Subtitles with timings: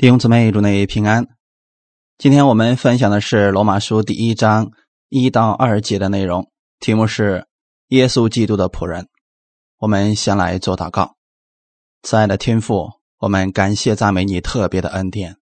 [0.00, 1.26] 弟兄姊妹，祝你平安。
[2.16, 4.72] 今天我们分享的是罗马书第一章
[5.10, 7.46] 一到二节的内容，题目是
[7.88, 9.08] “耶稣基督的仆人”。
[9.76, 11.16] 我们先来做祷告。
[12.02, 15.36] 慈爱的天父，我们感谢赞美你特别的恩典，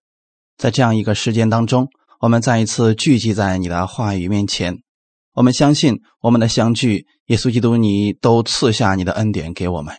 [0.57, 4.79] 在这样一个时间当中，我们再一次聚集在你的话语面前。
[5.35, 9.95] 我们相信我们的相聚，耶稣基督，你都赐下你的恩典给我们，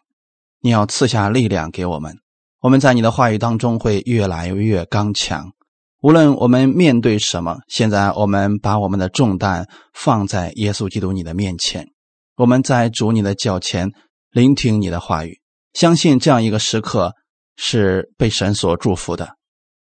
[0.62, 2.18] 你要赐下力量给我们。
[2.60, 5.52] 我们在你的话语当中会越来越刚强。
[6.02, 11.88] 无论我们面对什么，现在我们把我们的重担放在耶稣基督你的面前。
[12.36, 13.92] 我们在主你的脚前
[14.32, 15.40] 聆听你的话语，
[15.74, 17.14] 相信这样一个时刻
[17.56, 19.38] 是被神所祝福的。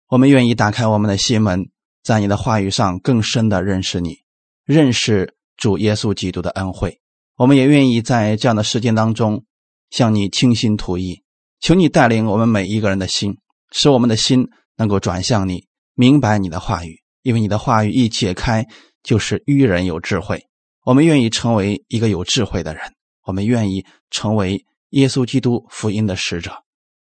[0.09, 1.67] 我们愿意打开我们的心门，
[2.03, 4.19] 在你的话语上更深的认识你，
[4.65, 7.01] 认识主耶稣基督的恩惠。
[7.37, 9.45] 我们也愿意在这样的时间当中
[9.91, 11.22] 向你倾心吐意。
[11.63, 13.39] 求你带领我们每一个人的心，
[13.71, 17.01] 使我们的心能够转向你，明白你的话语。
[17.23, 18.67] 因为你的话语一解开，
[19.05, 20.45] 就是愚人有智慧。
[20.85, 22.83] 我们愿意成为一个有智慧的人，
[23.23, 26.65] 我们愿意成为耶稣基督福音的使者。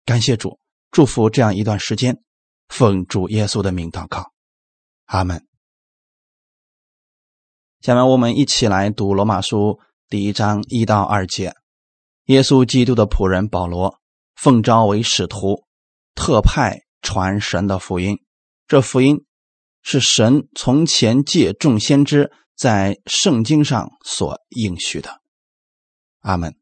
[0.05, 0.59] 感谢主，
[0.91, 2.21] 祝福这样一段时间，
[2.67, 4.33] 奉主耶稣的名祷告，
[5.05, 5.47] 阿门。
[7.81, 11.55] 下面我们一起来读罗马书第一章一到二节。
[12.25, 14.02] 耶稣基督的仆人保罗。
[14.43, 15.67] 奉召为使徒，
[16.17, 18.19] 特派传神的福音。
[18.67, 19.25] 这福音
[19.85, 25.21] 是神从前借众先知在圣经上所应许的。
[26.23, 26.57] 阿门。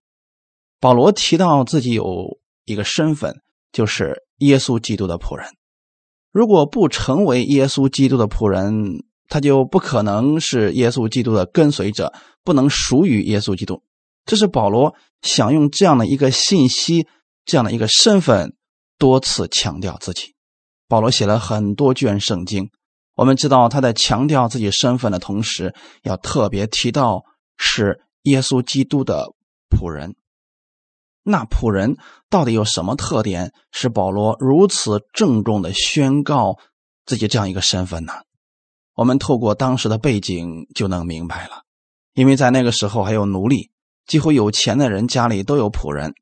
[0.78, 3.36] 保罗提到自己有一个身份，
[3.72, 5.48] 就是耶稣基督的仆人。
[6.30, 12.12] 如果不成为耶稣基督的仆人，他就不可能是耶稣基督的跟随者，
[12.44, 13.82] 不能属于耶稣基督。
[14.26, 17.08] 这是保罗想用这样的一个信息。
[17.44, 18.54] 这样的一个身份，
[18.98, 20.34] 多次强调自己。
[20.88, 22.70] 保罗写了很多卷圣经，
[23.14, 27.22] 我们知道他在强调自己身份的同时，要特别提到
[27.56, 29.32] 是耶稣基督的
[29.70, 30.16] 仆人。
[31.22, 31.96] 那仆人
[32.28, 36.58] 到底有什么特点，使保罗如此郑重的宣告
[37.04, 38.12] 自己这样一个身份呢？
[38.94, 41.62] 我们透过当时的背景就能明白了，
[42.14, 43.70] 因为在那个时候还有奴隶，
[44.06, 46.14] 几乎有钱的人家里都有仆人。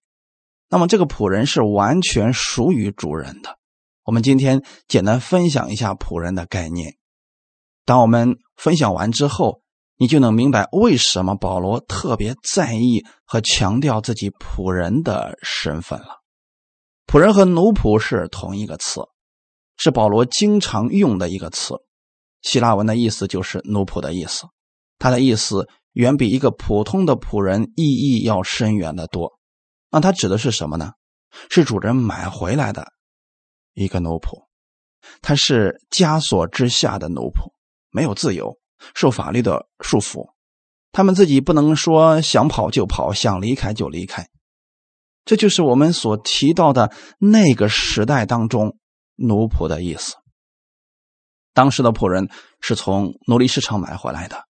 [0.71, 3.59] 那么这个仆人是完全属于主人的。
[4.05, 6.97] 我们今天简单分享一下仆人的概念。
[7.85, 9.63] 当我们分享完之后，
[9.97, 16.23] 你就能明白为什么保罗特别在意和强调自己仆人的身份了。
[17.07, 19.01] 仆人和奴仆是同一个词，
[19.79, 21.75] 是保罗经常用的一个词。
[22.43, 24.47] 希腊文的意思就是奴仆的意思，
[24.99, 29.38] 它的意思远比一个普通的仆人意义要深远的多。
[29.91, 30.93] 那他指的是什么呢？
[31.51, 32.93] 是主人买回来的
[33.75, 34.47] 一个奴仆，
[35.23, 37.53] 他是枷锁之下的奴仆，
[37.91, 38.59] 没有自由，
[38.95, 40.33] 受法律的束缚，
[40.91, 44.27] 他们自己不能说想跑就跑，想离开就离开。
[45.25, 48.79] 这就是我们所提到的那个时代当中
[49.17, 50.17] 奴仆的意思。
[51.53, 54.45] 当时的仆人是从奴隶市场买回来的，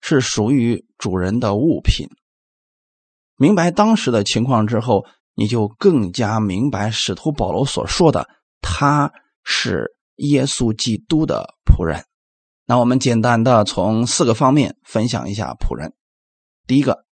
[0.00, 2.08] 是属于主人的物品。
[3.40, 8.28] 明白当时的情况之后，你就更加明白使徒保罗所说的，
[8.60, 9.10] 他
[9.42, 12.04] 是耶稣基督的仆人。
[12.66, 15.94] 那我们简单的从四个方面分享一下仆人。
[16.66, 17.06] 第一个，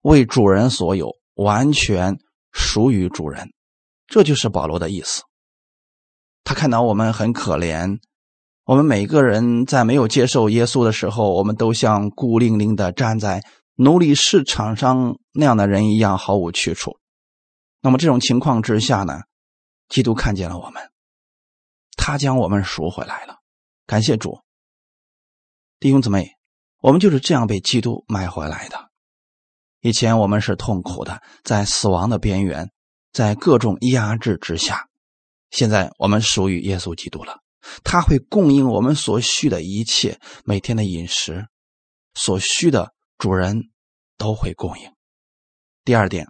[0.00, 2.16] 为主人所有，完全
[2.50, 3.50] 属于主人，
[4.06, 5.22] 这就是保罗的意思。
[6.44, 7.98] 他看到我们很可怜，
[8.64, 13.44] 我们每个人在没有接受耶稣的时候，我们都像孤零零的站在。
[13.80, 16.98] 奴隶市场上那样的人一样毫无去处。
[17.80, 19.20] 那么这种情况之下呢？
[19.88, 20.90] 基督看见了我们，
[21.96, 23.38] 他将我们赎回来了。
[23.86, 24.40] 感谢主，
[25.78, 26.32] 弟兄姊妹，
[26.80, 28.90] 我们就是这样被基督买回来的。
[29.80, 32.72] 以前我们是痛苦的，在死亡的边缘，
[33.12, 34.88] 在各种压制之下。
[35.50, 37.38] 现在我们属于耶稣基督了，
[37.84, 41.46] 他会供应我们所需的一切，每天的饮食
[42.14, 42.92] 所需的。
[43.18, 43.70] 主人
[44.16, 44.90] 都会供应。
[45.84, 46.28] 第二点，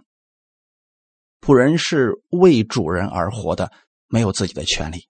[1.39, 3.71] 仆人是为主人而活的，
[4.07, 5.07] 没有自己的权利。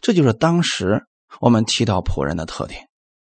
[0.00, 1.06] 这就是当时
[1.40, 2.88] 我们提到仆人的特点。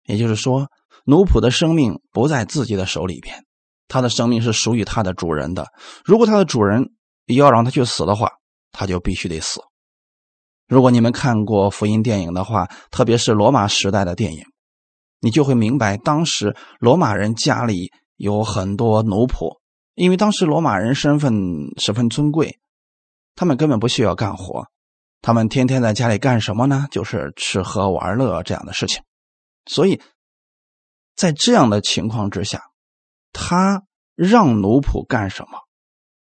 [0.04, 0.70] 也就是说，
[1.04, 3.44] 奴仆的生命不在自己的手里边，
[3.88, 5.66] 他的生命是属于他的主人的。
[6.04, 6.92] 如果他的主人
[7.26, 8.30] 要让他去死的话，
[8.70, 9.60] 他就必须得死。
[10.68, 14.44] 如果你们看过福音电影的话，特别是罗马时代的电影。
[15.20, 19.58] 你就会明白，当时罗马人家里有很多奴仆，
[19.94, 21.32] 因为当时罗马人身份
[21.78, 22.58] 十分尊贵，
[23.34, 24.66] 他们根本不需要干活，
[25.22, 26.86] 他们天天在家里干什么呢？
[26.90, 29.02] 就是吃喝玩乐这样的事情。
[29.66, 30.00] 所以，
[31.14, 32.62] 在这样的情况之下，
[33.32, 33.82] 他
[34.14, 35.58] 让奴仆干什么，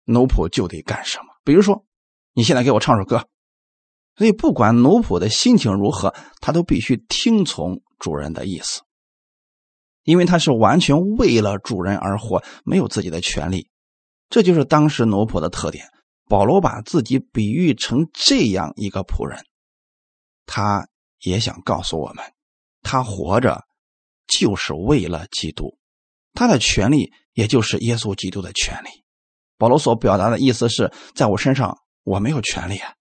[0.05, 1.25] 奴仆就得干什么。
[1.45, 1.85] 比如说，
[2.35, 3.27] 你现在给我唱首歌，
[4.23, 8.83] 所以不管奴仆的心情如何，他都必须听从主人的意思，
[10.05, 13.69] 因为他是完全为了主人而活，没有自己的权利。
[14.31, 15.87] 这就是当时奴仆的特点。
[16.29, 19.45] 保罗把自己比喻成这样一个仆人，
[20.47, 20.87] 他
[21.19, 22.25] 也想告诉我们，
[22.81, 23.65] 他活着
[24.29, 25.77] 就是为了基督，
[26.33, 29.03] 他的权利也就是耶稣基督的权利。
[29.59, 32.95] 保罗所表达的意思是在我身上我没有权利啊，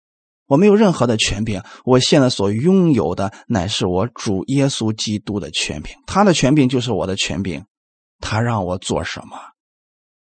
[0.52, 7.64] 我没有任何的权柄，我现在所拥有的乃是我主耶稣基督的权柄，他的权柄就是我的权柄，
[8.20, 9.38] 他让我做什么，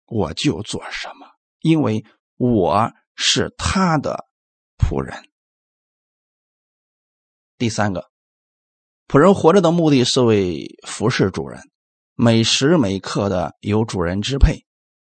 [0.06, 1.26] 我就做什么，
[1.62, 2.06] 因为
[2.38, 2.92] 我。
[3.22, 4.28] 是他的
[4.78, 5.26] 仆人。
[7.58, 8.10] 第三个，
[9.10, 11.60] 仆人活着的目的是为服侍主人，
[12.16, 14.64] 每时每刻的由主人支配，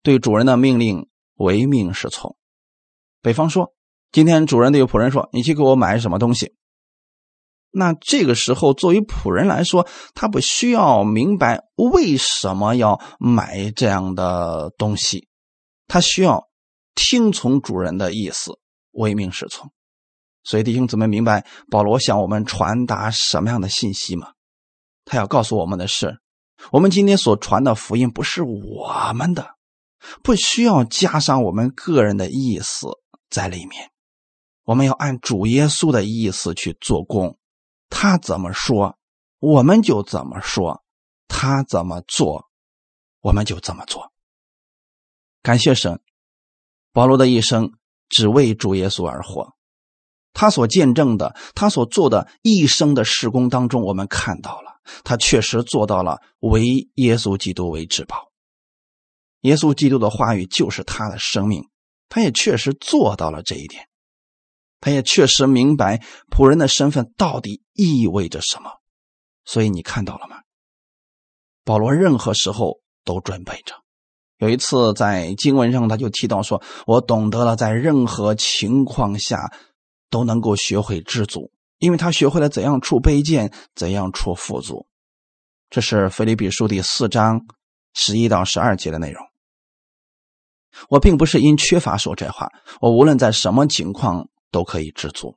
[0.02, 2.38] 对主人的命令唯命是从。
[3.20, 3.74] 比方说，
[4.12, 6.54] 今天主人对仆人说：“你去给我买什么东西。”
[7.72, 15.28] 那这个时候，作为仆人来说，他不需要明白为什么要买这样的东西，
[15.86, 16.48] 他需要。
[16.96, 18.58] 听从主人的意思，
[18.90, 19.70] 唯命是从。
[20.42, 24.32] 所以弟兄姊妹明白保罗向我们传达什么样的信息吗？
[25.04, 26.18] 他要告诉我们的是，
[26.72, 29.50] 我们今天所传的福音不是我们的，
[30.22, 32.88] 不需要加上我们个人的意思
[33.30, 33.90] 在里面。
[34.64, 37.38] 我们要按主耶稣的意思去做工，
[37.88, 38.98] 他怎么说，
[39.38, 40.82] 我们就怎么说；
[41.28, 42.48] 他怎么做，
[43.20, 44.12] 我们就怎么做。
[45.42, 46.00] 感谢神。
[46.92, 47.72] 保罗的一生
[48.08, 49.54] 只为主耶稣而活，
[50.32, 58.32] 他所见证的，他所做的一生的事工当中，我们看到了，他确实做到了为耶稣基督为至宝。
[59.42, 61.68] 耶稣基督的话语就是他的生命，
[62.08, 63.88] 他也确实做到了这一点，
[64.80, 68.70] 他也确实明白仆人的身份到底意味着什么。
[69.44, 70.36] 所以你看到了吗？
[71.64, 73.74] 保罗任何时候都准备着。
[74.38, 79.52] 有一次在经文上，他就提到说：“我懂得了，在任何情况下
[80.08, 84.86] 都能够学会知足，因为他学会了怎样处卑贱，怎样处富足。”
[85.68, 87.42] 这是腓立比书第四章
[87.92, 89.22] 十一到十二节的内容。
[90.88, 92.48] 我并不是因缺乏说这话，
[92.80, 95.36] 我无论在什么情况都可以知足，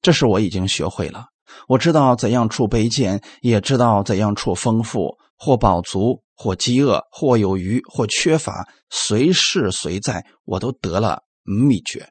[0.00, 1.26] 这是我已经学会了。
[1.68, 6.22] 我知道怎样处卑贱，也知道怎样处丰富或饱足。
[6.34, 12.08] 或饥饿，或有余，或缺乏，随时随在，我都得了秘诀。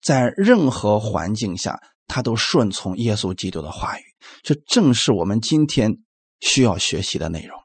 [0.00, 4.02] 在任何环境下，他都顺从耶稣基督的话语。
[4.44, 5.92] 这正是我们今天
[6.38, 7.58] 需要学习的内容。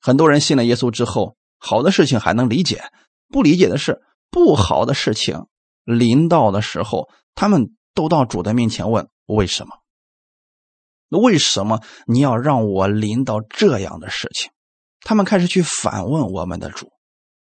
[0.00, 2.82] 很多人信了耶稣之后，好的事情还能理解，
[3.28, 5.46] 不理解的是不好的事情
[5.84, 9.76] 临到的时候，他们都到主的面前问为什么。
[11.08, 14.50] 那为什么你要让我临到这样的事情？
[15.00, 16.90] 他们开始去反问我们的主，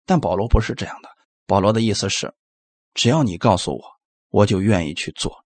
[0.05, 1.09] 但保罗不是这样的。
[1.45, 2.33] 保罗的意思是，
[2.93, 3.81] 只要你告诉我，
[4.29, 5.45] 我就愿意去做。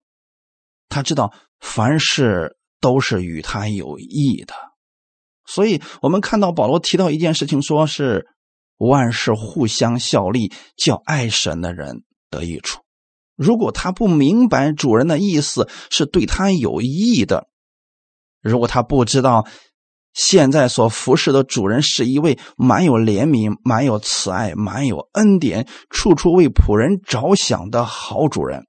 [0.88, 4.54] 他知道凡事都是与他有益的，
[5.44, 8.28] 所以我们看到保罗提到一件事情，说是
[8.76, 12.82] 万事互相效力，叫爱神的人得益处。
[13.36, 17.48] 如果他不明白主人的意思是对他有益的，
[18.40, 19.46] 如果他不知道
[20.14, 28.66] 现在所服侍的主人是一位满有怜悯、满有慈爱、满有恩典、处处为仆人着想的好主人，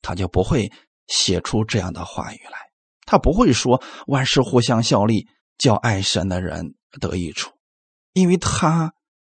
[0.00, 0.70] 他就不会
[1.08, 2.58] 写出这样的话语来。
[3.06, 5.26] 他不会说万事互相效力，
[5.58, 7.50] 叫爱神的人得益处，
[8.12, 8.94] 因为他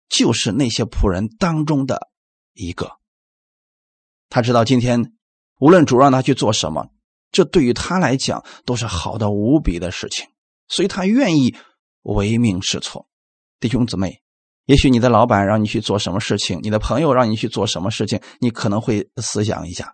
[0.09, 2.08] 就是那些仆人当中的
[2.59, 2.99] 一个。
[4.29, 5.15] 他知道今天
[5.59, 6.89] 无论主让他去做什么。
[7.31, 10.27] 这对于他来讲都是好的无比的事情，
[10.67, 11.55] 所以他愿意
[12.03, 13.07] 唯命是从。
[13.61, 14.23] 弟兄姊妹，
[14.65, 19.93] 也许你的老板让你去做什么事情，你的朋友让你去做什么事情，你可能会思想一下，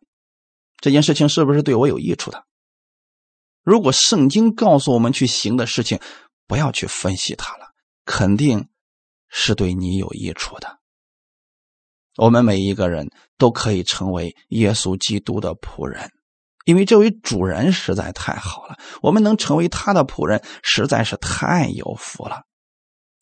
[0.78, 2.44] 这件事情是不是对我有益处的？
[3.64, 5.99] 如果圣经告诉我们去行的事情，
[6.47, 7.73] 不要去分析它了，
[8.04, 8.68] 肯定
[9.28, 10.78] 是对你有益处的。
[12.16, 16.11] 我们每一个人都可以成为耶稣基督的仆人。
[16.64, 22.42] 因为这位主人实在太好了，我们能成为他的仆人实在是太有福了。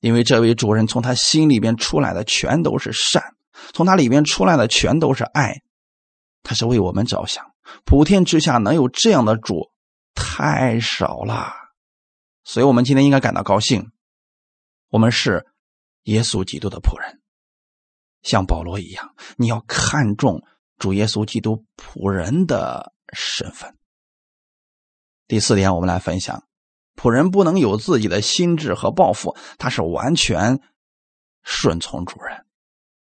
[0.01, 3.35] 因为这位主人从他心里边出来的全都是善，
[3.73, 5.63] 从他里边出来的全都是爱。
[6.43, 7.53] 他是为我们着想。
[7.85, 9.71] 普天之下能有这样的主
[10.15, 11.53] 太少了，
[12.45, 13.91] 所以我们今天应该感到高兴。
[14.91, 15.47] 我们是
[16.03, 17.22] 耶稣基督的仆人，
[18.23, 20.43] 像保罗一样，你要看重
[20.79, 23.75] 主耶稣基督仆人的身份。
[25.29, 26.45] 第四点，我们来分享：
[26.97, 30.61] 仆人不能有自己的心智和抱负，他是完全
[31.43, 32.45] 顺从主人。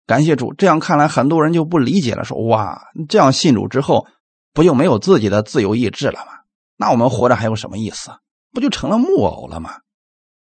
[0.05, 4.05] 感谢主，这样看来，很多人就不理解了，说：“哇，这样信主之后，
[4.53, 6.33] 不就没有自己的自由意志了吗？
[6.75, 8.12] 那我们活着还有什么意思？
[8.51, 9.79] 不就成了木偶了吗？”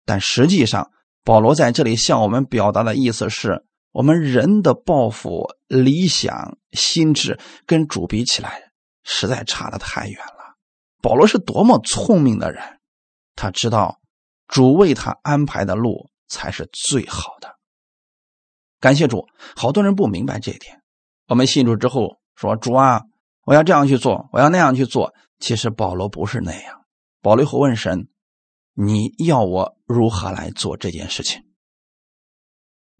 [0.05, 0.91] 但实际上，
[1.23, 8.73] 保罗在这里向我们表达的意思是：我们人的抱负、理想、心智跟主比起来，
[9.05, 10.57] 实在差得太远了。
[11.03, 12.81] 保罗是多么聪明的人，
[13.35, 14.01] 他知道
[14.49, 17.57] 主为他安排的路才是最好的。
[18.81, 20.81] 感谢主，好多人不明白这一点。
[21.29, 23.03] 我们信主之后说：“主啊，
[23.45, 26.85] 我要这样去做，我要那样去做。”其实保罗不是那样。
[27.21, 28.09] 保罗会问神
[28.75, 31.43] ：“你要我如何来做这件事情？”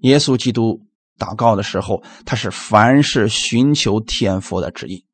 [0.03, 0.83] 耶稣基督
[1.19, 5.05] 祷告的时候，他是凡事寻求天父的旨意，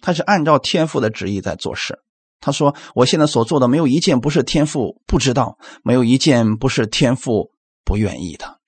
[0.00, 1.98] 他是按照天父的旨意在做事。
[2.40, 7.50] 他说：“我现在所做的，没有一件不是天父不知道，没有一件不是天父
[7.84, 8.60] 不愿意的。”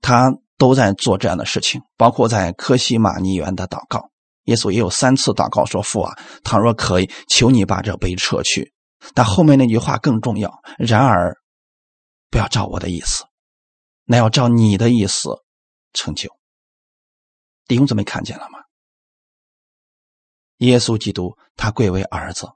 [0.00, 0.36] 他。
[0.60, 4.10] 都在做这样的事情，包括在科西玛尼园的祷告。
[4.44, 8.74] 耶稣也有三次祷告说：“父啊，倘若可以，求你把这杯撤去。”
[9.16, 10.52] 但后面那句话更重要。
[10.76, 11.38] 然而，
[12.30, 13.24] 不要照我的意思，
[14.10, 15.44] 那要照你的意思
[15.92, 16.36] 成就。
[17.68, 18.58] 弟兄姊妹看见了吗？
[20.56, 22.48] 耶稣基督他贵为儿子，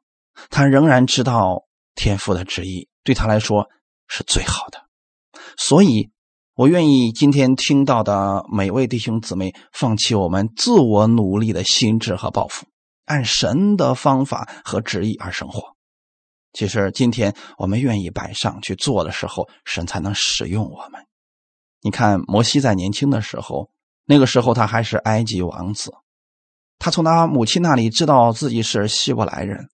[0.50, 3.70] 他仍然知道天父的旨意对他来说
[4.08, 4.88] 是最好的，
[5.56, 6.10] 所以。
[6.56, 12.64] 我愿意今天听到的每位弟兄姊妹放弃我们自我努力的心智和抱负，
[13.06, 15.74] 按神的方法和旨意而生活。
[16.52, 21.04] 其实今天我们愿意摆上去做的时候，神才能使用我们。
[21.84, 23.70] 你看摩西在年轻的时候，
[24.06, 25.92] 那个时候他还是埃及王子，
[26.78, 29.68] 他从他母亲那里知道自己是希伯来人，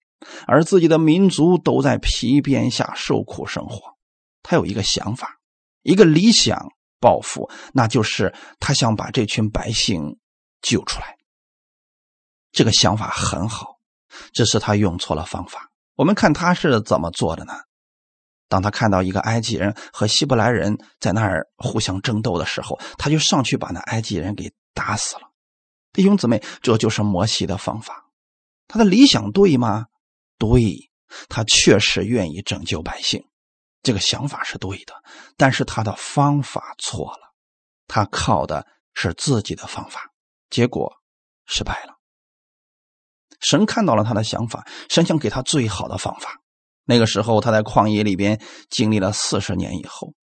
[0.46, 3.96] 而自己的民族都在皮鞭下受苦生活。
[4.42, 5.36] 他有一个想法。
[5.82, 10.18] 一个理想抱负，那就是他想把这群百姓
[10.60, 11.16] 救出来。
[12.52, 13.78] 这个想法很好，
[14.34, 15.70] 只是他用错了方法。
[15.94, 17.54] 我们看他是怎么做的呢？
[18.50, 25.22] 当他看到一个埃及人和希伯来人在那儿互相争斗的时候，他就上去把那埃及人给打死了。
[25.92, 28.06] 弟兄姊妹，这就是摩西的方法。
[28.66, 29.86] 他的理想对吗？
[30.36, 30.90] 对，
[31.28, 33.24] 他确实愿意拯救百姓。
[33.82, 34.94] 这个想法是对的，
[35.36, 37.32] 但是他的方法错了，
[37.86, 40.10] 他靠的是自己的方法，
[40.50, 40.92] 结果
[41.46, 41.94] 失败了。
[43.40, 46.40] 神看到了他的想法，神想给他最好的方法。
[46.84, 50.14] 那个时候他在旷野里边经历了四十年以后，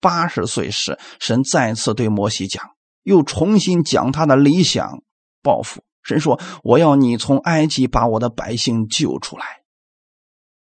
[0.00, 2.70] 八十岁时，神再次对摩西讲，
[3.02, 5.02] 又重新讲他的理想
[5.42, 5.82] 抱负。
[6.02, 9.62] 神说：“我要你从埃及把我的百姓救出来。”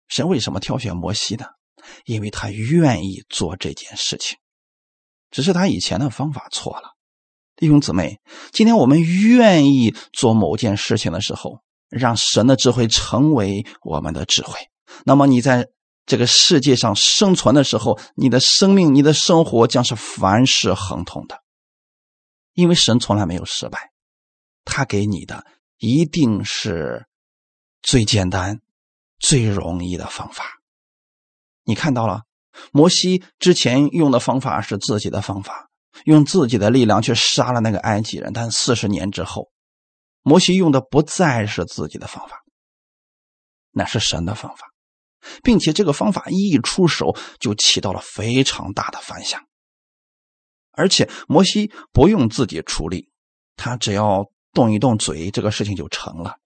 [0.09, 1.47] 神为什么挑选摩西呢？
[2.05, 4.39] 因为他愿意做这件事情，
[5.31, 6.97] 只是他以前的方法错了。
[7.57, 8.19] 弟兄姊妹，
[8.53, 14.59] 今天我们愿意做某件事情的时候，让神的智慧成为我们的智慧。
[15.05, 15.69] 那么你在
[16.07, 21.43] 这个世界上生存的时候，你的生命、你的生活将是凡事亨通的，
[22.55, 23.93] 因为神从来没有失败，
[24.65, 25.47] 他给你的
[25.79, 27.07] 一定是
[27.83, 28.61] 最简单、
[29.19, 30.45] 最容易的方法。
[31.65, 32.23] 你看到了，
[32.73, 35.71] 摩西之前用的方法是自己的方法，
[36.05, 38.33] 用自己的力量去杀了那个埃及人。
[38.33, 39.53] 但四十年之后，
[40.23, 42.43] 摩西用的不再是自己的方法，
[43.71, 44.72] 那是神的方法，
[45.43, 49.43] 并且这个方法一出手就起到了非常大的反响。
[50.73, 53.09] 而且摩西不用自己出力，
[53.57, 56.37] 他只要动一动嘴，这个事情就成了。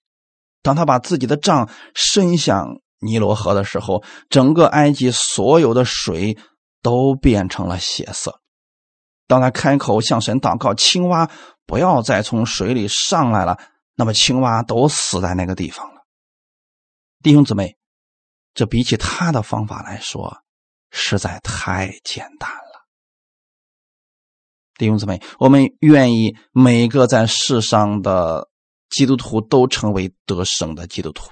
[0.62, 2.80] 当他把自己的杖伸向。
[2.98, 6.38] 尼罗河的时候，整个埃及所有的水
[6.80, 8.40] 都变成了血色。
[9.26, 11.30] 当他开口向神祷告，青蛙
[11.66, 13.58] 不要再从水里上来了，
[13.96, 16.06] 那么青蛙都死在那个地方了。
[17.22, 17.75] 弟兄姊妹，
[18.56, 20.38] 这比起他的方法来说，
[20.90, 22.86] 实在太简单了。
[24.78, 28.48] 弟兄姊妹，我们愿意每个在世上的
[28.88, 31.30] 基督徒都成为得胜的基督徒。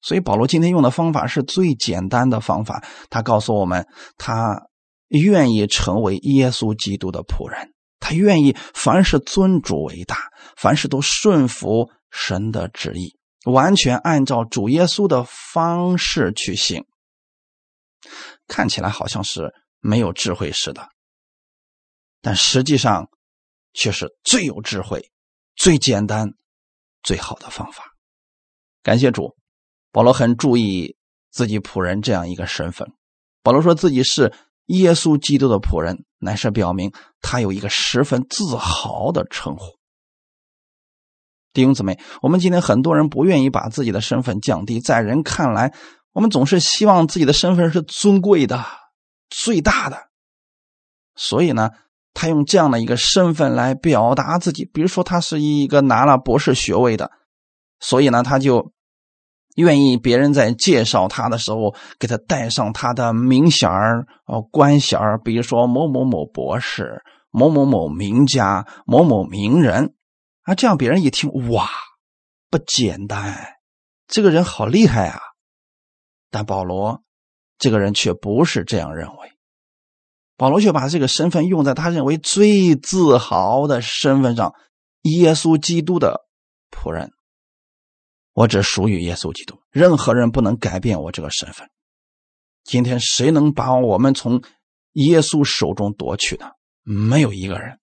[0.00, 2.84] 所以保罗今天用的方法是最简单的方法。
[3.08, 3.86] 他告诉我们，
[4.16, 4.68] 他
[5.08, 10.16] 愿意成为耶稣基督的仆人，他愿意凡事尊主为大，
[10.56, 13.17] 凡事都顺服神的旨意，
[13.52, 16.84] 完全按照主耶稣的方式去行。
[18.46, 20.88] 看起来好像是没有智慧似的，
[22.20, 23.08] 但实际上
[23.74, 25.10] 却是最有智慧、
[25.56, 26.30] 最简单、
[27.02, 27.84] 最好的方法。
[28.82, 29.36] 感谢主，
[29.92, 30.96] 保罗很注意
[31.30, 32.88] 自己仆人这样一个身份。
[33.42, 34.32] 保罗说自己是
[34.66, 39.77] 耶稣基督的仆人，乃是表明他有一个十分自豪的称呼。
[41.58, 45.74] 弟兄姊妹，我们今天很多人不愿意把自己的身份降低，在人看来，
[46.12, 48.64] 我们总是希望自己的身份是尊贵的、
[49.28, 49.96] 最大的。
[51.16, 51.70] 所以呢，
[52.14, 54.70] 他用这样的一个身份来表达自己。
[54.72, 57.10] 比如说，他是一个拿了博士学位的，
[57.80, 58.70] 所以呢，他就
[59.56, 69.94] 愿意别人在介绍他的时候给他带上他的名衔儿、哦官衔儿，比如说某某某博士、某某某名家、某某名人。
[70.48, 71.68] 啊，这样别人一听，哇，
[72.48, 73.58] 不简单，
[74.06, 75.20] 这个人好厉害啊！
[76.30, 77.02] 但保罗
[77.58, 79.32] 这个人却不是这样认为，
[80.38, 84.54] 保罗却把这个身份用在他认为最自豪的身份上——
[85.04, 86.22] 耶稣基督的
[86.70, 87.12] 仆人。
[88.32, 91.68] 我只属于耶稣基督，任何人不能改变我这个身份。
[92.64, 94.42] 今天谁能把我们从
[94.92, 96.52] 耶稣手中夺去呢？
[96.84, 97.78] 没有一个人。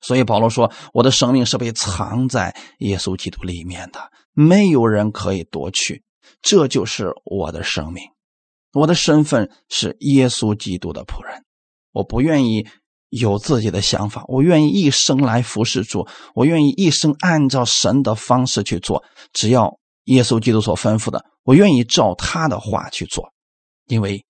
[0.00, 6.04] 所以保罗说：“我的生命是被藏在耶稣基督里面的，没有人可以夺去。
[6.40, 8.04] 这就是我的生命，
[8.72, 11.42] 我的身份是耶稣基督的仆人。
[11.90, 12.66] 我不愿意
[13.08, 19.02] 有自己的想法，我愿意一生来服侍主，我愿意一生按照神的方式去做。
[19.32, 23.32] 只要耶稣基督所吩咐的，我愿意照他的话去做，
[23.86, 24.24] 因为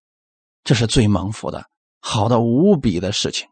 [0.65, 1.67] 这是最蒙福的、
[2.01, 3.49] 好的无比的事情。”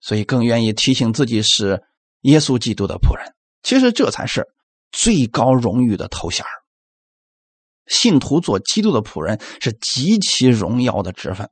[0.00, 1.82] 所以更愿意提醒自己是
[2.22, 3.34] 耶稣基督的仆人。
[3.62, 4.46] 其实这才是
[4.92, 6.44] 最高荣誉的头衔
[7.86, 11.48] 信徒做基督的仆人是极其荣耀的职分，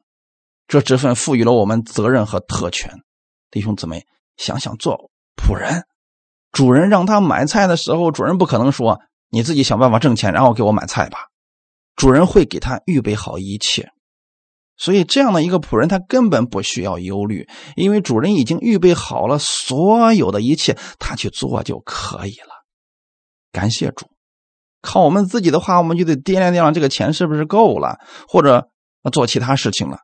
[0.69, 2.91] 这职分赋予了我们责任和特权。
[3.51, 5.85] 弟兄姊妹，想想做仆人，
[6.53, 11.19] 主人让他买菜的时候，主人不可能说：“你自己想办法挣钱，然后给我买菜吧。”
[11.97, 13.91] 主人会给他预备好一切。
[14.79, 22.67] 所以，这样的一个仆人，他根本不需要忧虑，因为主人已经预备好了所有的一切，他去做就可以了。
[23.53, 24.07] 感谢主，
[24.83, 28.69] 靠我们自己的话，我们就得掂量掂量这个钱是不是够了，或者
[29.11, 30.01] 做其他事情了。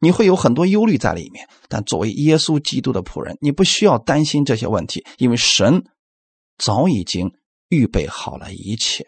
[0.00, 5.84] 你会有很多忧虑在里面，但作为耶稣基督的仆人，你不需要担心这些问题，因为神
[6.58, 7.32] 早已经
[7.68, 9.06] 预备好了一切。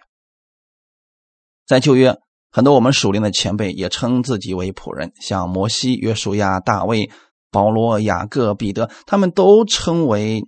[1.66, 2.23] 在旧约。
[2.54, 7.10] 很多我们属灵的前辈也称自己为仆人，像摩西、约书亚、大卫、
[7.50, 10.46] 保罗、雅各、彼得，他们都称为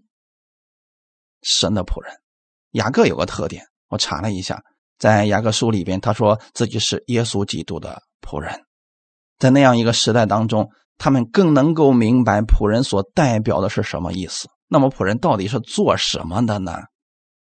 [1.43, 2.13] 神的仆人。
[2.71, 4.63] 雅各有个特点，我查了一下，
[5.01, 8.55] 在雅各书里边，他说自己是耶稣基督的仆人。
[9.41, 14.49] 在那样一个时代当中，他们更能够明白仆人所代表的是什么意思。
[14.69, 16.83] 那么，仆人到底是做什么的呢？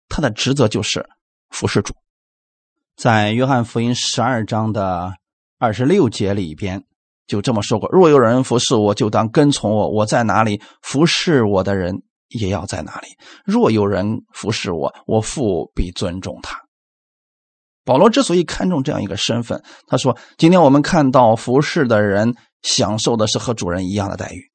[0.07, 1.05] 他的职责就是
[1.49, 1.93] 服侍主。
[2.95, 5.13] 在约翰福音十二章的
[5.57, 6.83] 二十六节里边，
[7.27, 13.07] 就这么说过：“若有人服侍我，就当跟从我；我在哪里，服侍我的人也要在哪里。
[13.45, 16.59] 若有人服侍我，我父必尊重他。”
[17.85, 24.51] 保罗之所以看重这样一个身份，他说：“今天我们看到服侍的人享受的是和主人一样的待遇。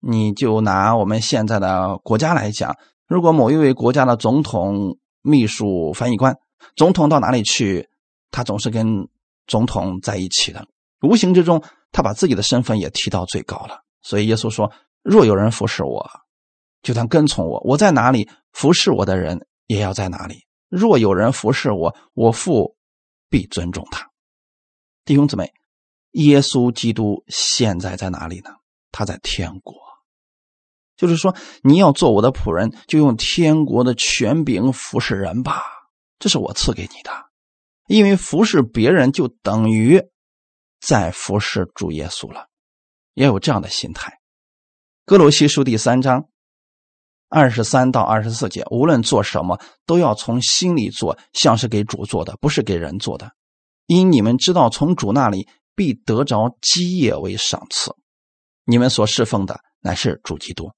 [0.00, 2.76] 你就拿我们现在的国家来讲，
[3.06, 6.36] 如果某一位国家的总统、秘书、翻译官，
[6.76, 7.88] 总统到哪里去，
[8.30, 9.08] 他总是跟
[9.46, 10.66] 总统在一起的。
[11.02, 13.80] 无形之中，他把自己的身份也提到最高了。
[14.02, 16.08] 所以耶稣说：“若有人服侍我，
[16.82, 20.44] 就当跟从我；我在哪里，服侍我的人也要在哪里。
[20.68, 22.76] 若有人服侍我，我父
[23.28, 24.08] 必尊重他。”
[25.04, 25.52] 弟兄姊妹，
[26.12, 28.50] 耶稣基督现在在哪里呢？
[28.90, 29.74] 他在天国。
[30.96, 35.62] 就是说，你要做我的仆人，就用天国的权柄服侍人吧。
[36.18, 37.10] 这是我赐给你的，
[37.86, 40.02] 因为服侍别人就等于
[40.80, 42.48] 在服侍主耶稣了，
[43.14, 44.18] 也有这样的心态。
[45.04, 46.28] 哥罗西书第三章
[47.28, 53.32] 二十三到二十四节，无论做什么，都要从心里做，像是给主做的，不是给人做的。
[53.86, 57.94] 因你们知道，从主那里必得着基业为赏赐。
[58.64, 60.72] 你们所侍奉的乃是主基督，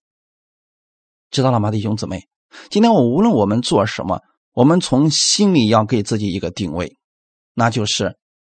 [1.31, 2.29] 知道了吗，弟兄姊妹？
[2.69, 4.21] 今天我无论我们做什么。
[4.53, 6.97] 我们从心里要给自己一个定位，
[7.55, 8.19] 那就是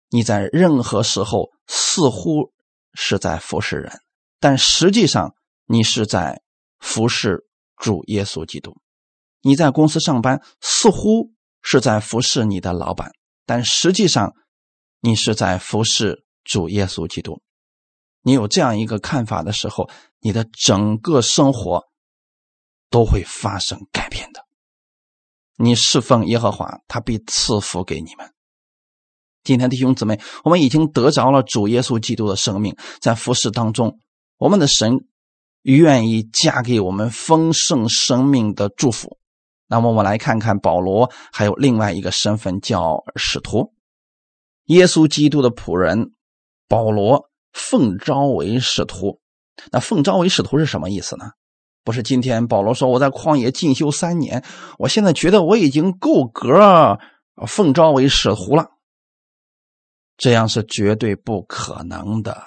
[0.09, 2.51] 你在任何时候似乎
[2.93, 3.99] 是在服侍人，
[4.39, 6.41] 但实际上你是在
[6.79, 8.75] 服侍主耶稣基督。
[9.41, 13.11] 你在公司上班，似乎是在服侍你的老板，
[13.45, 14.33] 但实际上
[14.99, 17.41] 你是在服侍主耶稣基督。
[18.21, 21.83] 你有这样一个看法的时候，你的整个生活
[22.89, 24.40] 都会发生改变的。
[25.61, 28.31] 你侍奉耶和华，他必赐福给你们。
[29.43, 33.99] 今天弟兄姊妹，我们已经得着了主耶稣基督的生命，在服侍当中，
[34.37, 35.05] 我们的神
[35.63, 39.17] 愿意加给我们丰盛生命的祝福。
[39.67, 43.73] 那么，我们来看看保罗还有另外一个身份，叫使徒，
[44.65, 46.11] 耶稣基督的仆人
[46.67, 47.29] 保罗。
[47.53, 49.19] 奉召为使徒，
[49.73, 51.31] 那奉召为使徒是什么意思呢？
[51.83, 54.43] 不是今天保罗说我在旷野进修三年，
[54.77, 56.99] 我现在觉得我已经够格
[57.47, 58.71] 奉召为使徒了。
[60.17, 62.43] 这样是绝对不可能的。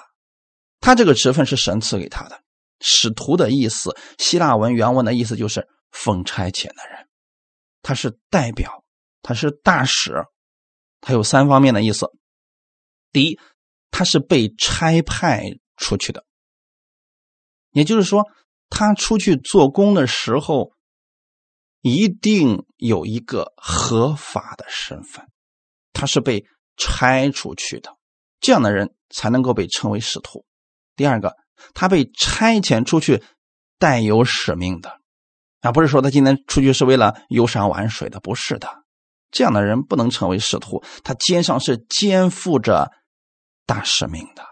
[0.79, 2.41] 他这个职分是神赐给他的。
[2.79, 7.07] 使徒的意思，希腊文原文的意思就是奉差遣的人，
[7.81, 8.83] 他是代表，
[9.21, 10.25] 他是大使，
[11.01, 12.11] 他有三方面的意思。
[13.11, 13.39] 第一。
[13.97, 16.25] 他是被差派出去的，
[17.71, 18.25] 也就是说，
[18.75, 20.73] 他出去做工的时候，
[21.81, 25.25] 一定有一个合法的身份，
[25.93, 27.95] 他是被差出去的，
[28.39, 30.45] 这样的人才能够被称为使徒。
[30.95, 31.35] 第二个，
[31.73, 33.23] 他被差遣出去，
[33.79, 34.99] 带有使命的，
[35.61, 38.83] 啊，不是说他今天出去是为了游山玩水的，不是的，
[39.31, 42.91] 这样的人不能成为使徒，他肩上是肩负着。
[43.67, 44.45] 大使命的，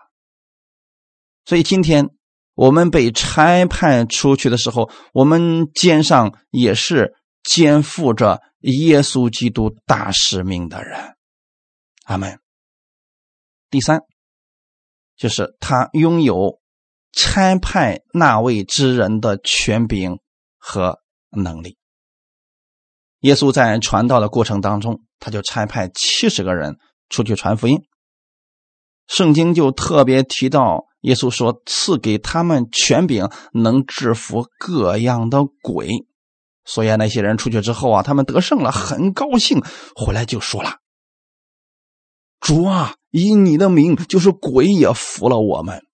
[1.46, 2.10] 所以今天
[2.54, 7.14] 我们被差派出去的时候，我们肩上也是
[7.44, 11.16] 肩负着耶稣基督大使命的人。
[12.06, 12.40] 阿门。
[13.70, 14.02] 第三，
[15.16, 16.60] 就是他拥有
[17.12, 20.20] 差派那位之人的权柄
[20.58, 21.00] 和
[21.32, 21.78] 能力。
[23.22, 26.78] 耶稣在传道的过程当中，他就差派七十个人
[27.10, 27.80] 出去传福音。
[29.08, 36.06] 圣经就特别提到，耶稣说赐给他们权柄，能制服各样的鬼。
[36.66, 39.62] 所以那些人出去之后啊，他们得胜了，很高兴，
[39.96, 40.80] 回来就说了
[42.40, 45.86] ：“主啊，以你的名，就是鬼也服了我们。”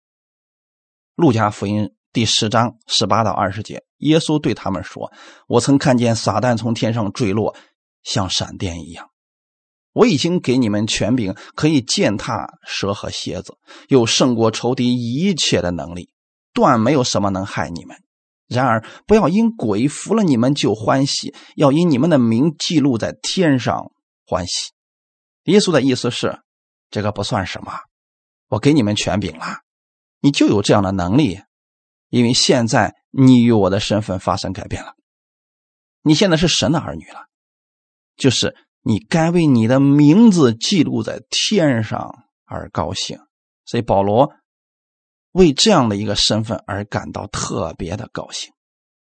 [1.18, 5.12] 路加福音第十章十八到二十节，耶稣对他们说
[5.50, 7.56] ：“我曾看见撒旦从天上坠落，
[8.04, 9.09] 像闪电一样。”
[10.00, 13.58] 我已经给你们权柄，可以践踏蛇和蝎子，
[13.90, 16.10] 有胜过仇敌一切的能力，
[16.54, 17.98] 断没有什么能害你们。
[18.48, 23.92] 然而，不要因鬼服了你们就欢喜，要因你们的名记录在天上
[24.26, 24.72] 欢喜。
[25.44, 26.40] 耶稣的意思是，
[26.90, 27.74] 这个不算什么，
[28.48, 29.58] 我给你们权柄了，
[30.22, 31.42] 你就有这样的能力，
[32.08, 34.94] 因为现在你与我的身份发生改变了，
[36.04, 37.26] 你现在是神的儿女了，
[38.16, 38.56] 就是。
[38.82, 43.20] 你该为你的名字记录在天上而高兴，
[43.66, 44.32] 所以保罗
[45.32, 48.52] 为这样的一个身份而感到特别的高兴。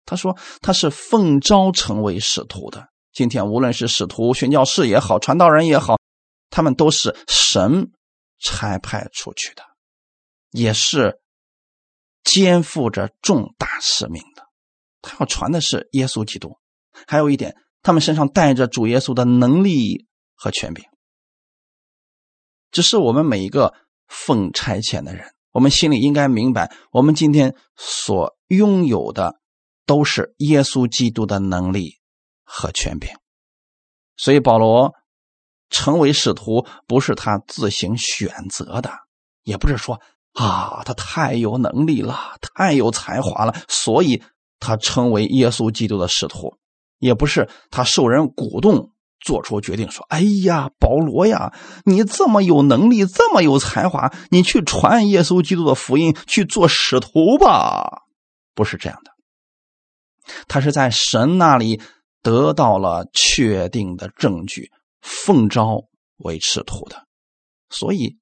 [0.06, 2.88] 他说他是奉召成为使徒的。
[3.12, 5.98] 今天无论是使徒、宣教士也好，传道人也好，
[6.50, 7.90] 他们都是神
[8.38, 9.62] 差派出去的，
[10.50, 11.20] 也是
[12.22, 14.44] 肩负着重大使命的。
[15.02, 16.56] 他要传的是耶稣基督。
[17.06, 17.56] 还有一点。
[17.84, 20.84] 他们身上带着主耶稣的能力和权柄，
[22.72, 23.74] 只是我们每一个
[24.08, 29.36] 奉差遣的人，我们心里应该明白，我们今天所拥有的
[29.84, 32.00] 都是耶稣基督的能力
[32.42, 33.10] 和权柄。
[34.16, 34.94] 所以保罗
[35.68, 38.90] 成为使徒不是他自行选择的，
[39.42, 40.00] 也不是说
[40.32, 44.22] 啊他太有能力了，太有才华了，所以
[44.58, 46.56] 他成为耶稣基督的使徒。
[47.04, 51.52] 也不是他受人鼓动做出决定，说：“哎呀，保罗呀，
[51.84, 58.04] 你这么有能力，这么有才华，你去传耶稣基督的福音，去做使徒吧。”
[58.56, 59.10] 不是这样的，
[60.48, 61.82] 他是在神那里
[62.22, 64.70] 得到了确定的证据，
[65.02, 65.82] 奉召
[66.16, 67.04] 为使徒的。
[67.68, 68.16] 所以，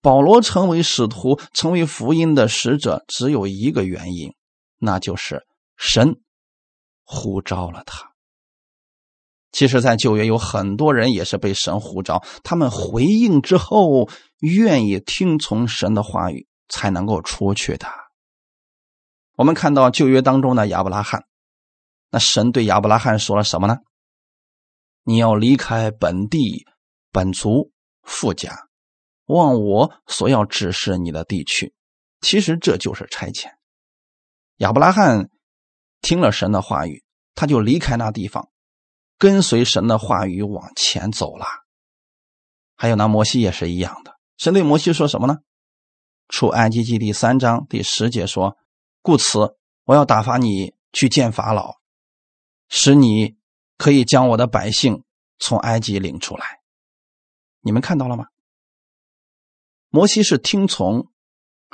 [0.00, 4.32] 保罗成为使徒，成为福音的使者，只有一个原因，
[4.78, 5.44] 那就是
[5.76, 6.20] 神
[7.02, 8.07] 呼召了他。
[9.50, 14.08] 其实，在旧约有很多人也是被神呼召，他们回应之后，
[14.40, 17.88] 愿意听从神的话语，才能够出去的。
[19.36, 21.24] 我们看到旧约当中的亚伯拉罕，
[22.10, 23.78] 那神对亚伯拉罕说了什么呢？
[25.04, 26.66] 你要离开本地、
[27.10, 28.66] 本族、富家，
[29.24, 31.72] 往我所要指示你的地区。
[32.20, 33.46] 其实这就是差遣。
[34.58, 35.30] 亚伯拉罕
[36.02, 37.02] 听了神的话语，
[37.34, 38.50] 他就离开那地方。
[39.18, 41.44] 跟随神的话语往前走了。
[42.76, 44.18] 还有呢，摩西也是一样的。
[44.36, 45.38] 神对摩西说什么呢？
[46.28, 48.56] 出埃及记第三章第十节说
[49.02, 51.78] ：“故此，我要打发你去见法老，
[52.68, 53.36] 使你
[53.76, 55.04] 可以将我的百姓
[55.38, 56.60] 从埃及领出来。”
[57.62, 58.26] 你们看到了吗？
[59.88, 61.10] 摩西是听从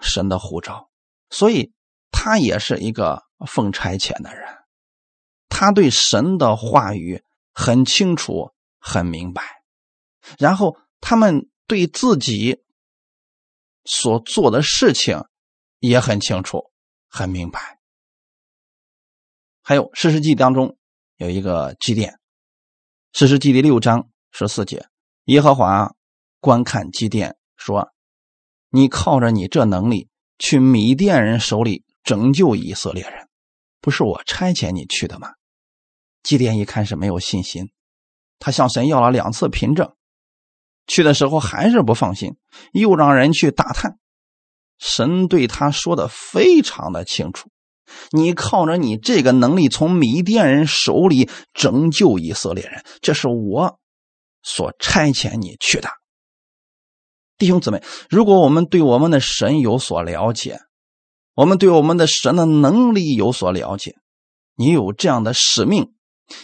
[0.00, 0.88] 神的呼召，
[1.30, 1.72] 所以
[2.12, 4.46] 他也是一个奉差遣的人。
[5.48, 7.23] 他对神的话语
[7.54, 9.62] 很清楚、很明白，
[10.38, 12.62] 然后他们对自己
[13.84, 15.22] 所做的事情
[15.78, 16.72] 也很清楚、
[17.08, 17.78] 很明白。
[19.62, 20.76] 还有《诗诗记》当中
[21.16, 22.10] 有一个祭奠，
[23.12, 24.88] 《诗诗记》第六章十四节，
[25.26, 25.94] 耶和华
[26.40, 27.92] 观看祭奠，说
[28.68, 33.28] ：“你靠着你这能力去米甸人手里拯救以色列人，
[33.80, 35.32] 不是我差遣你去的吗？”
[36.24, 37.70] 祭奠一看是没有信心，
[38.40, 39.94] 他向神要了两次凭证，
[40.86, 42.36] 去的时候还是不放心，
[42.72, 43.98] 又让人去打探。
[44.78, 47.50] 神对他说的非常的清楚
[48.10, 53.78] ：“你靠着你这个能力从米甸人手里拯救以色列人，这是我
[54.42, 55.88] 所差遣你去的。”
[57.38, 60.60] 弟兄姊妹，如果我们对我们的神有所了解，
[61.34, 63.96] 我们对我们的神的能力有所了解，
[64.56, 65.92] 你有这样的使命。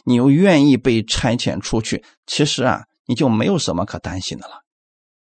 [0.05, 4.63] 你又愿意被差遣出去，其实啊，你就没有什么可担心的了，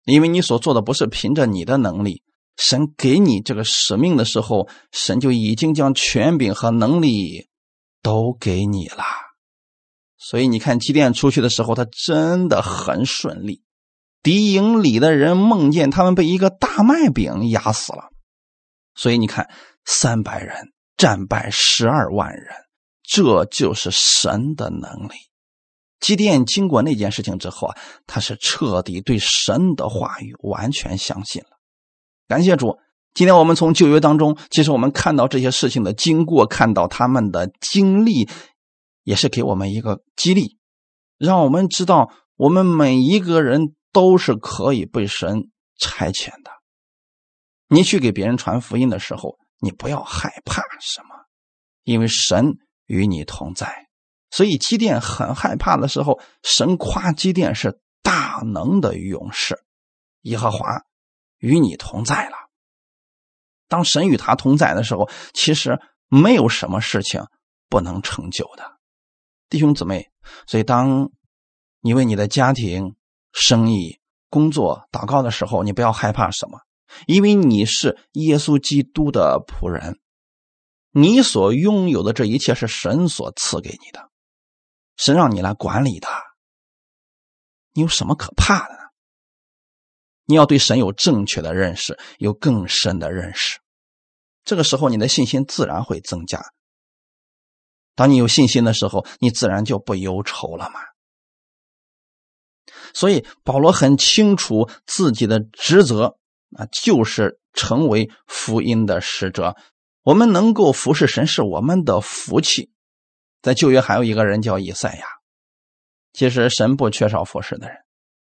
[0.05, 2.23] 因为你所做的不是凭着你的能力，
[2.57, 7.49] 神给你这个使命的时候，神就已经将权柄和能力
[8.01, 9.03] 都给你了。
[10.17, 13.61] 所以你看，祭奠出去的时候，他真的很顺利。
[14.23, 18.09] 敌营里的人梦见他们被一个大麦饼压死了，
[18.95, 19.51] 所以你看，
[19.85, 22.64] 三百人战败十二万人。
[23.07, 25.13] 这就是神的能力。
[25.99, 31.49] 基甸经过那件事情之后啊，他是彻底对神的话语完全相信了。
[32.27, 32.77] 感谢主！
[33.13, 38.29] 今天我们从旧约当中，其实我们看到这些事情的经过，看到他们的经历，
[39.03, 40.57] 也是给我们一个激励，
[41.17, 46.51] 让我们知道我们每一个人都是可以被神差遣的。
[47.69, 51.15] 你去给别人传福音的时候，你不要害怕什么，
[51.83, 52.57] 因为神。
[52.85, 53.87] 与你同在，
[54.31, 59.63] 所以基甸很害怕的时候，神夸基甸是大能的勇士，
[60.21, 60.83] 耶和华
[61.39, 62.35] 与你同在了。
[63.67, 67.25] 当神与他同在的时候，其实没有什么事情
[67.67, 68.77] 不能成就的，
[69.49, 70.11] 弟兄姊妹。
[70.47, 71.11] 所以，当
[71.81, 72.95] 你为你的家庭、
[73.31, 76.59] 生意、工作祷告的时候，你不要害怕什么，
[77.07, 79.99] 因为你是耶稣基督的仆人。
[80.97, 84.09] 你所拥有的这一切是神所赐给你的，
[84.95, 86.07] 神让你来管理的。
[87.73, 88.79] 你有什么可怕的呢？
[90.23, 93.59] 你要对神有正确的认识，有更深的认识。
[94.45, 96.41] 这个时候，你的信心自然会增加。
[97.93, 100.79] 当你有信心的时候，你自然就不忧愁了嘛。
[102.93, 106.17] 所以，保罗很清楚自己的职责
[106.55, 109.57] 啊，就是成为福音的使者。
[110.05, 112.69] 我们能够服侍神是我们的福气，
[113.41, 115.05] 在旧约还有一个人叫以赛亚。
[116.13, 117.77] 其实神不缺少服侍的人。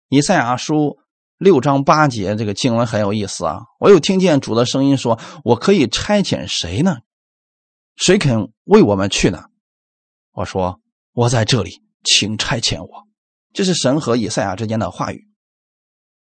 [0.08, 1.00] 以赛亚书
[1.36, 3.62] 六章八节这个经文很有意思啊！
[3.80, 6.98] 我又听见主的声音说：“我可以差遣谁呢？
[7.96, 9.46] 谁肯为我们去呢？”
[10.30, 10.80] 我说
[11.12, 13.08] ：“我在这里，请差遣我。”
[13.52, 15.26] 这是神和以赛亚之间的话语。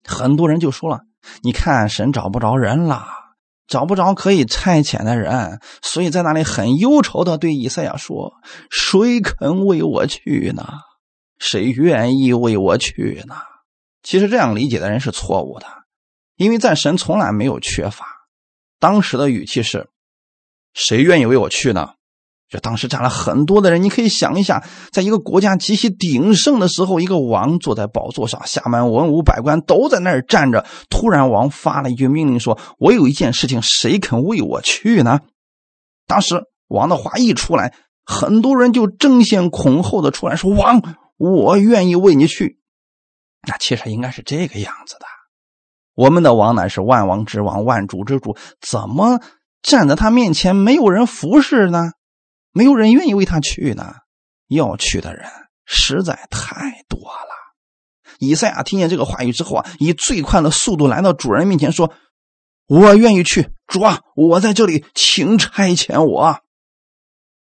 [0.03, 1.03] 很多人就说了
[1.43, 3.07] ：“你看神找不着人了。”
[3.69, 8.33] 找不着可以差遣的人，所以在那里很忧愁的对以赛亚说
[8.71, 10.67] ：“谁肯为我去呢？
[11.39, 13.37] 谁愿意为我去呢？”
[14.03, 15.67] 其实这样理解的人是错误的，
[16.37, 18.07] 因为在神从来没有缺乏。
[18.81, 19.91] 当时的语气是
[20.73, 21.91] ：“谁愿意为我去呢？”
[22.49, 30.65] 就当时站了很多的人，你可以想一下，在一个国家极其鼎盛的时候，一个王坐在宝座上，下面文武百官都在那儿站着。
[30.89, 35.21] 突然，王发了一句命令，说：“我有一件事情，谁肯为我去呢？”
[36.09, 40.81] 当时王的话一出来，很多人就争先恐后的出来说：“王，
[41.19, 42.59] 我愿意为你去。”
[43.47, 45.05] 那其实应该是这个样子的。
[45.95, 49.21] 我们的王乃是万王之王，万主之主，怎么
[49.61, 51.91] 站在他面前没有人服侍呢？
[52.59, 53.95] 没有人愿意为他去呢，
[54.49, 55.31] 要去的人
[55.65, 57.55] 实在太多了。
[58.19, 61.95] 以赛亚听见这个话语之后啊，以最快的速度来到主人面前说
[62.67, 66.41] ：“我愿意去，主啊，我在这里，请差遣我。”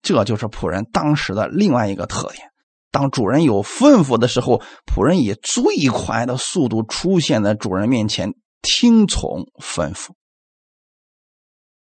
[0.01, 2.49] 这就是仆人当时的另外一个特点。
[2.91, 10.13] 当主人有吩咐的时候，仆人以最快的速度出现在主人面前，听从吩咐。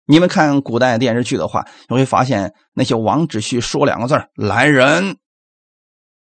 [0.06, 5.18] 你们看古代电视剧的话，你会发现那些王只需说两个字来人”，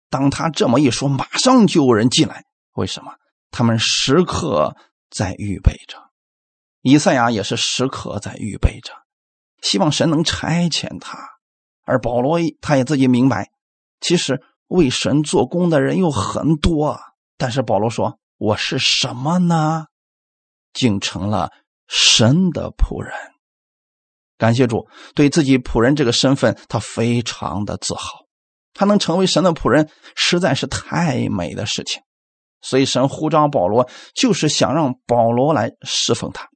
[0.10, 2.46] 当他这么一说，马上就有人进来。
[2.74, 3.14] 为什么？
[3.52, 4.76] 他们时刻
[5.10, 5.98] 在预备着。
[6.82, 8.94] 以赛亚也是时刻在预备着，
[9.62, 11.18] 希望神能差遣他。
[11.86, 13.52] 而保罗他也自己明白，
[14.00, 14.42] 其实。
[14.68, 17.00] 为神做工的人有很多，
[17.38, 19.86] 但是保罗说：“我是什么呢？
[20.74, 21.52] 竟成了
[21.88, 23.14] 神的仆人。”
[24.44, 28.26] 感谢主，对自己仆人这个身份，他非常的自豪。
[28.74, 32.02] 他能成为神的仆人，实在是太美的事情。
[32.60, 36.50] 所以神呼召保罗，就是想让保罗来侍奉他。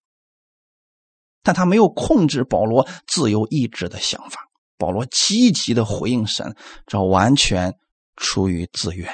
[1.41, 4.41] 但他没有控制保罗自由意志的想法。
[4.77, 6.53] 保罗积极的回应神，
[6.85, 7.73] 这完全。
[8.19, 9.07] 出于自愿，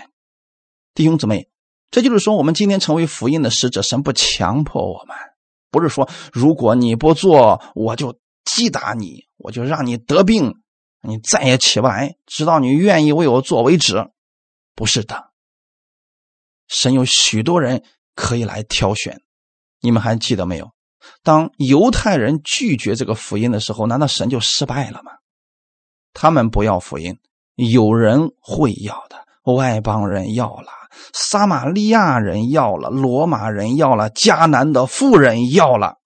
[0.94, 1.50] 弟兄姊妹，
[1.92, 5.18] 这就是说，我们今天成为福音的使者，神不强迫我们，
[5.70, 10.53] 不是说如果你不做，我就击打你，我就让你得病，
[11.01, 14.10] 你再也起不来，直到你愿意为我做为止。
[14.75, 15.32] 不是的，
[16.67, 17.84] 神有许多人
[18.15, 19.21] 可以来挑选。
[19.82, 20.71] 你们还记得没有？
[21.21, 25.12] 当犹太人拒绝这个福音的时候，难道神就失败了吗？
[26.13, 27.19] 他们不要福音。
[27.56, 30.71] 有人会要的，外邦人要了，
[31.13, 35.97] 撒玛利亚人要了，罗马人要了，迦南的妇人要了。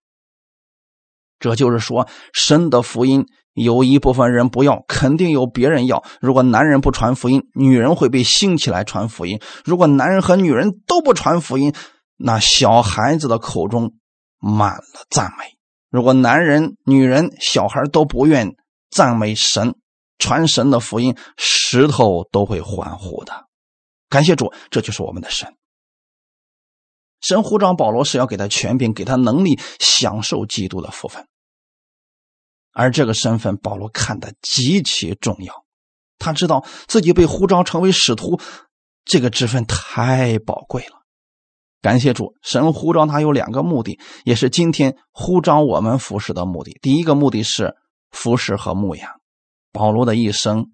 [1.39, 6.03] 这就是说，神的福音有一部分人不要，肯定有别人要。
[6.21, 11.73] 如果男人不传福音，女人会被兴起来传福音；如果男人和女人都不传福音，
[12.17, 13.93] 那小孩子的口中
[14.39, 15.45] 满了赞美。
[15.89, 18.55] 如果男人、女人、小孩都不愿
[18.89, 19.75] 赞美神。
[20.19, 23.45] 传神的福音，石头都会欢呼的。
[24.09, 25.47] 感谢主，这就是我们的神。
[27.21, 31.27] 神呼召保罗是要给他权柄，给他能力，享受基督的福分。
[32.71, 35.65] 而这个身份，保罗看得极其重要。
[36.19, 38.39] 他知道自己被呼召成为使徒，
[39.05, 40.97] 这个职分太宝贵了。
[41.81, 46.77] 感谢主，神呼召他有两个目的，也是今天呼召我们服侍的目的。
[46.81, 47.75] 第一个目的是
[48.11, 49.11] 服侍和牧养。
[49.71, 50.71] 保罗的一生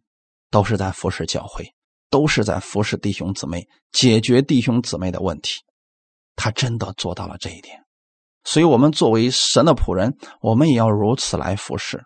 [0.49, 1.73] 都是在服侍教会，
[2.09, 5.51] 都是在服侍弟兄姊妹，解决弟兄姊妹的问题。
[6.35, 7.83] 他真的做到了这一点。
[8.43, 12.03] 所以，我们作为神的仆人，我们也要如此来服侍。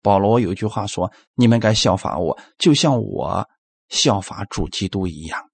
[0.00, 3.48] 保罗有一句话说：“你们该效法我，就像我
[3.88, 5.50] 效法主基督一样。”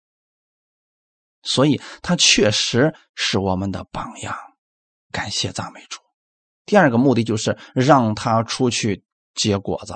[1.43, 4.37] 所以，他确实是我们的榜样。
[5.11, 5.99] 感谢赞美主。
[6.65, 9.05] 第二个目的就是让他出去
[9.35, 9.95] 结果子。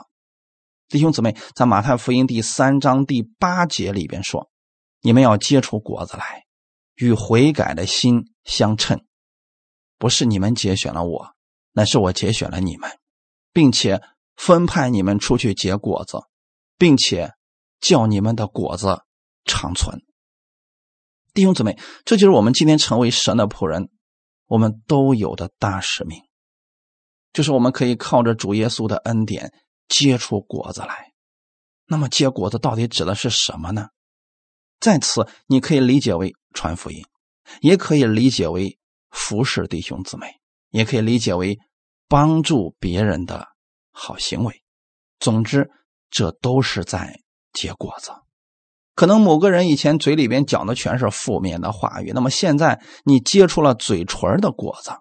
[0.89, 4.51] 弟兄姊妹，在马太福音第三章第八节里边说
[5.01, 6.45] ：“你们要结出果子来，
[6.95, 9.05] 与悔改的心相称。
[9.99, 11.35] 不是你们节选了我，
[11.73, 12.91] 乃是我节选了你们，
[13.53, 14.03] 并且
[14.37, 16.19] 分派你们出去结果子，
[16.77, 17.33] 并且
[17.81, 19.03] 叫你们的果子
[19.45, 20.01] 长存。”
[21.35, 23.89] 弟兄姊妹，这就是我们今天成为神的仆人，
[24.47, 26.21] 我们都有的大使命，
[27.33, 29.53] 就是我们可以靠着主耶稣的恩典。
[29.87, 31.13] 结出果子来，
[31.85, 33.89] 那么结果子到底指的是什么呢？
[34.81, 37.05] 在此，你可以理解为传福音，
[37.61, 38.79] 也可以理解为
[39.11, 40.27] 服侍弟兄姊妹，
[40.71, 41.59] 也可以理解为
[42.09, 43.47] 帮助别人的
[43.93, 44.63] 好行为。
[45.19, 45.71] 总之，
[46.11, 47.21] 这都是在
[47.53, 48.13] 结果子。
[48.95, 54.93] 可能某个人以前嘴里边讲的全是负面的话语，那么现在你结出了嘴唇的果子。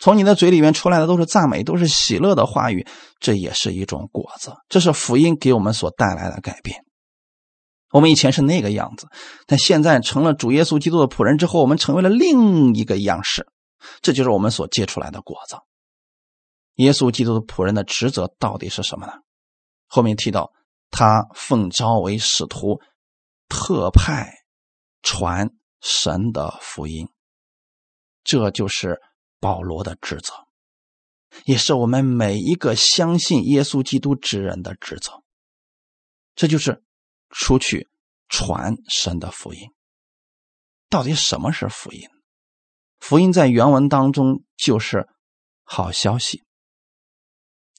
[0.00, 2.86] 从你的嘴里面出来的都是赞美，都是喜乐的话语，
[3.18, 4.52] 这也是一种果子。
[4.68, 6.84] 这是福音给我们所带来的改变。
[7.90, 9.08] 我们以前是那个样子，
[9.46, 13.46] 但现在成了主耶稣基督的仆人之后，我们成为了另一个样式。
[14.02, 15.56] 这就是我们所结出来的果子。
[16.74, 19.12] 耶稣基督的仆人的职责到底是什么呢？
[19.86, 20.52] 后面提到
[20.90, 22.80] 他奉召为使徒，
[23.48, 24.32] 特派
[25.02, 27.08] 传神的福音，
[28.24, 29.00] 这就是。
[29.40, 30.32] 保罗的职责，
[31.44, 35.22] 也是我们每一个相信耶稣基督之人的职责。
[36.34, 36.82] 这就是
[37.30, 37.88] 出去
[38.28, 39.70] 传神的福音。
[40.88, 42.08] 到底什么是福音？
[42.98, 45.08] 福音在原文当中就是
[45.62, 46.44] 好消息。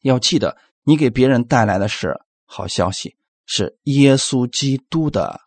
[0.01, 5.41] 要记得，你给别人带来的是好消息，是耶稣基督的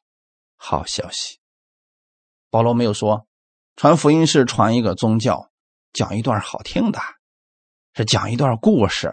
[0.56, 1.38] 好消息。
[2.50, 3.26] 保罗没有说
[3.76, 5.50] 传福音是传一个宗教。
[5.92, 6.98] 讲一段好听的，
[7.92, 9.12] 是讲一段故事，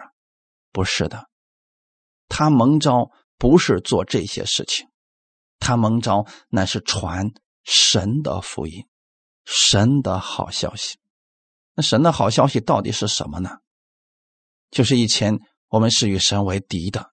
[0.72, 1.28] 不是的。
[2.26, 3.10] 他蒙召
[3.40, 4.86] 不是做这些事情，
[5.58, 7.32] 他蒙召乃是传
[7.64, 8.86] 神的福音，
[9.46, 10.98] 神的好消息。
[11.74, 13.60] 那神的好消息到底是什么呢？
[14.70, 15.38] 就是以前
[15.68, 17.12] 我们是与神为敌的，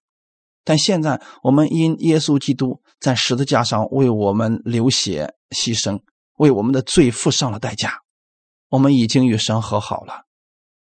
[0.64, 6.02] 但现在我们因耶稣基督在十字架上为我们流血牺牲，
[6.34, 8.02] 为我们的罪付上了代价，
[8.68, 10.26] 我们已经与神和好了。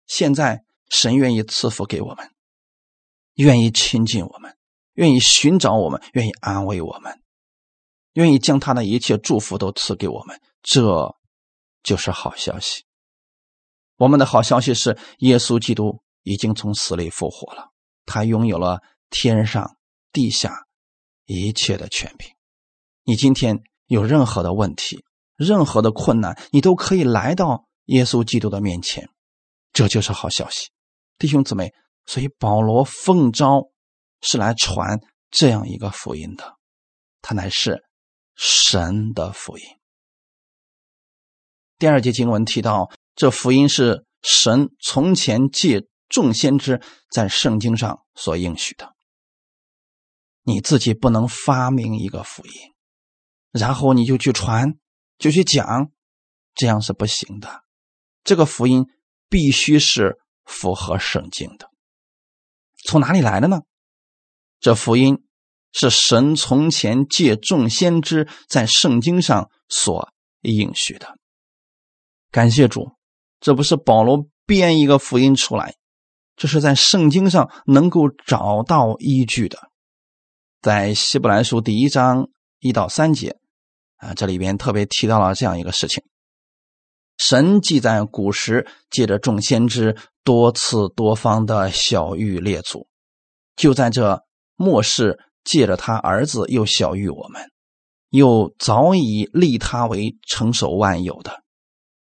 [0.06, 2.30] 现在神愿意赐福给我们，
[3.34, 4.56] 愿意亲近我们，
[4.94, 7.20] 愿意寻找我们，愿意安慰我们。
[8.14, 11.14] 愿意将他的一切祝福都赐给我们，这
[11.82, 12.84] 就是好消息。
[13.96, 17.70] 我们的好消息是，耶稣基督已经从死里复活了，
[18.04, 19.76] 他拥有了天上
[20.12, 20.66] 地下
[21.24, 22.28] 一切的权柄。
[23.04, 25.04] 你今天有任何的问题、
[25.36, 29.08] 任何的困难，你都可以来到耶稣基督的面前，
[29.72, 30.68] 这就是好消息，
[31.18, 31.72] 弟兄姊妹。
[32.04, 33.68] 所以保罗奉召
[34.22, 34.98] 是来传
[35.30, 36.56] 这样一个福音的，
[37.20, 37.84] 他乃是。
[38.34, 39.64] 神的福音。
[41.78, 48.96] 第二节经文提到，这福音是神从前借众先知在圣经上所应许的。
[50.44, 52.52] 你自己不能发明一个福音，
[53.50, 54.78] 然后你就去传，
[55.18, 55.92] 就去讲，
[56.54, 57.64] 这样是不行的。
[58.24, 58.86] 这个福音
[59.28, 61.70] 必须是符合圣经的。
[62.82, 63.60] 从哪里来的呢？
[64.62, 65.22] 这福音。
[65.74, 71.16] 是神从前借众先知在圣经上所应许的。
[72.30, 72.90] 感谢主，
[73.40, 75.76] 这不是保罗编一个福音出来，
[76.36, 79.70] 这是在圣经上能够找到依据的。
[80.60, 82.28] 在希伯来书第一章
[82.60, 83.38] 一到三节
[83.96, 86.04] 啊，这里边特别提到了这样一个事情：
[87.16, 92.86] 神既在古时借着众先知多次多方的小谕列祖，
[93.56, 94.22] 就在这
[94.56, 95.18] 末世。
[95.44, 97.50] 借着他儿子又小于我们，
[98.10, 101.42] 又早已立他为承受万有的，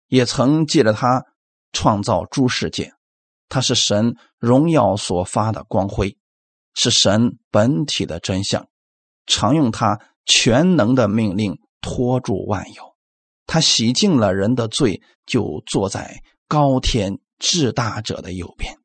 [0.07, 1.25] 也曾借着他
[1.73, 2.93] 创造诸世界。
[3.49, 6.17] 他是神荣耀所发的光辉，
[6.75, 8.69] 是神本体的真相，
[9.27, 12.95] 常用他全能的命令托住万有。
[13.49, 18.79] 他洗净了人的罪，就坐在高天至大者的右边。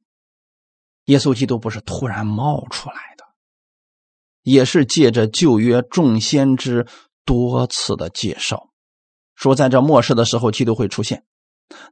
[1.06, 3.09] 耶稣基督不是突然冒出来。
[4.50, 6.88] 也是借着旧约众先知
[7.24, 8.70] 多次的介绍，
[9.36, 11.24] 说在这末世的时候，基督会出现。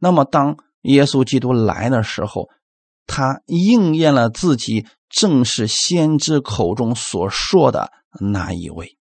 [0.02, 2.50] 那么，当耶稣基督来的时候，
[3.06, 8.98] 他应验了自己正是先知口中所说的那一位。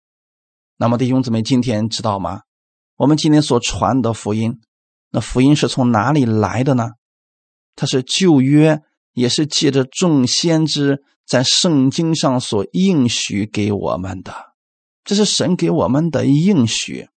[0.75, 2.41] 那么，弟兄姊妹，今天知道吗？
[2.97, 4.59] 我们今天所传的福音，
[5.11, 6.89] 那福音是从哪里来的呢？
[7.77, 8.81] 它是旧约，
[9.13, 11.05] 也是借着众先知。
[11.25, 14.53] 在圣经上所应许给我们的，
[15.03, 17.09] 这是神给我们的应许。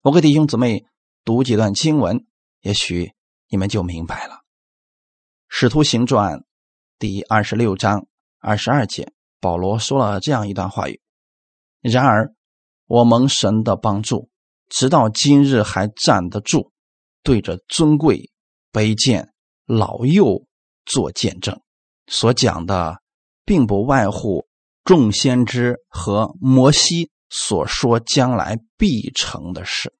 [0.00, 0.86] 我给弟兄姊妹
[1.24, 2.26] 读几段经文，
[2.60, 3.12] 也许
[3.48, 4.34] 你们就明白了。
[5.48, 6.38] 《使徒行传》
[6.98, 8.06] 第二十六章
[8.38, 11.00] 二十二节，保罗说了这样一段话语
[11.82, 12.34] ：“然而，
[12.86, 14.30] 我蒙神的帮助，
[14.68, 16.72] 直到今日还站得住，
[17.22, 18.30] 对着尊贵、
[18.72, 19.34] 卑贱、
[19.66, 20.46] 老幼
[20.86, 21.60] 做见证。”
[22.06, 23.00] 所讲的，
[23.44, 24.46] 并不外乎
[24.84, 29.92] 众先知和摩西所说将来必成的事。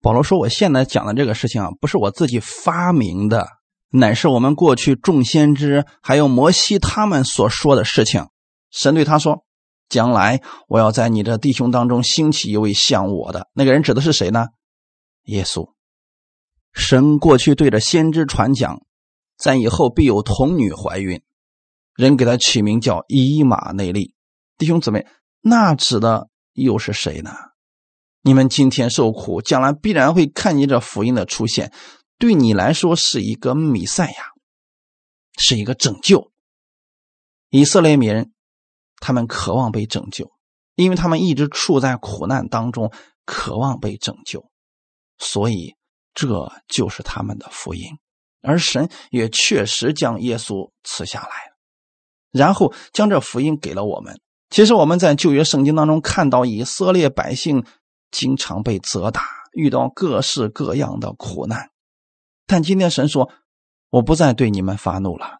[0.00, 3.46] 保罗说：“我现在讲的这个事情啊，不是我自己发明的，
[3.90, 8.26] 乃是我们过去众先知还有摩西他们所说的事情。
[8.70, 9.44] 神对他说
[9.88, 14.46] ：‘将来我要在你的弟兄当中兴起一位像我的那个人，指的是谁呢？
[15.24, 15.72] 耶稣。
[16.72, 18.82] 神过去对着先知传讲。”
[19.36, 21.22] 在以后必有童女怀孕，
[21.94, 24.14] 人给他取名叫伊玛内利。
[24.58, 25.06] 弟兄姊妹，
[25.40, 27.32] 那指的又是谁呢？
[28.22, 31.72] 你们今天受苦，将来必然会看见这福音的出现，
[32.18, 34.26] 对你来说是一个弥赛亚，
[35.38, 36.30] 是一个拯救。
[37.50, 38.32] 以色列民
[38.98, 40.30] 他们渴望被拯救，
[40.76, 42.92] 因为他们一直处在苦难当中，
[43.24, 44.48] 渴望被拯救，
[45.18, 45.74] 所以
[46.14, 47.98] 这就是他们的福音。
[48.42, 51.30] 而神也确实将耶稣赐下来，
[52.30, 54.20] 然后将这福音给了我们。
[54.50, 57.64] 其实我们在旧约圣经当中看到以色列百姓
[58.10, 61.70] 经常被责打，遇到各式各样的苦难，
[62.46, 63.30] 但今天神说
[63.88, 65.38] ：“我不再对你们发怒了。”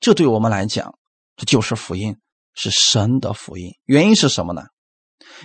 [0.00, 0.98] 这对我们来讲，
[1.36, 2.16] 这就是福音，
[2.54, 3.70] 是神的福音。
[3.84, 4.62] 原因是什么呢？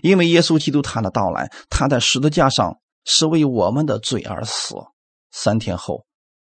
[0.01, 4.75] 因为耶稣基督他的到来，他在十字架上是为我们的罪而死。
[5.39, 6.07] 三天后，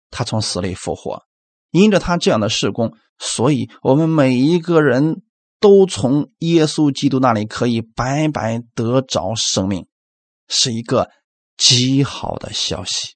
[0.09, 1.23] 他从死里复活。
[1.71, 5.21] 因着他这样的事工，所以我们每一个人
[5.59, 9.87] 都从耶稣基督那里可以白白得着生命，
[10.47, 11.11] 是一个
[11.57, 13.15] 极好的消息。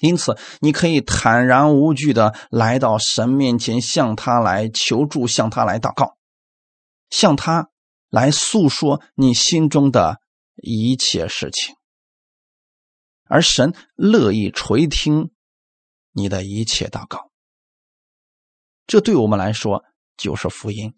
[0.00, 6.16] 因此，你可以坦然无惧的来到神面前，向他来求助，向他来祷告，
[7.10, 7.68] 向他
[8.10, 10.16] 来诉说你心中的
[10.56, 11.76] 一切事情，
[13.32, 15.30] 而神乐意垂听
[16.10, 17.30] 你的一切祷告。
[18.86, 19.82] 这对我们来说
[20.18, 20.92] 就是福音。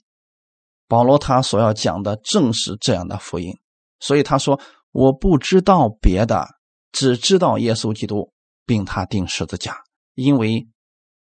[0.89, 3.57] 保罗他所要讲的正是这样的福音，
[4.01, 4.61] 所以他说
[4.91, 6.49] ：“我不知道别的，
[6.91, 8.33] 只知道耶稣基督，
[8.67, 10.67] 并他钉十字架，因为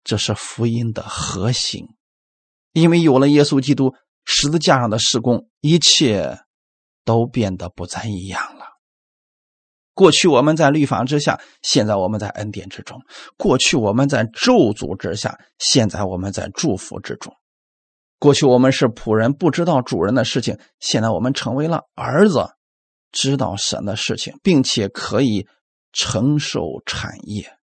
[0.04, 1.88] 这是福音的核心。
[2.70, 6.38] 因为有了耶稣基督十字架上的施工，一切
[7.04, 8.59] 都变得不再一样了。”
[10.00, 12.98] 过去我们在律法之下，现在我们在恩典之中；
[13.36, 17.34] 过去我们在咒诅之下，现在我们在祝福之中；
[18.18, 22.46] 过去我们是仆人，不知道主人的事情，现在我们成为了儿子，
[23.12, 25.46] 知道神的事情，并且可以
[25.92, 27.58] 承受产业。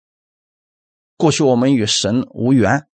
[1.18, 2.86] 过去我们与神无缘，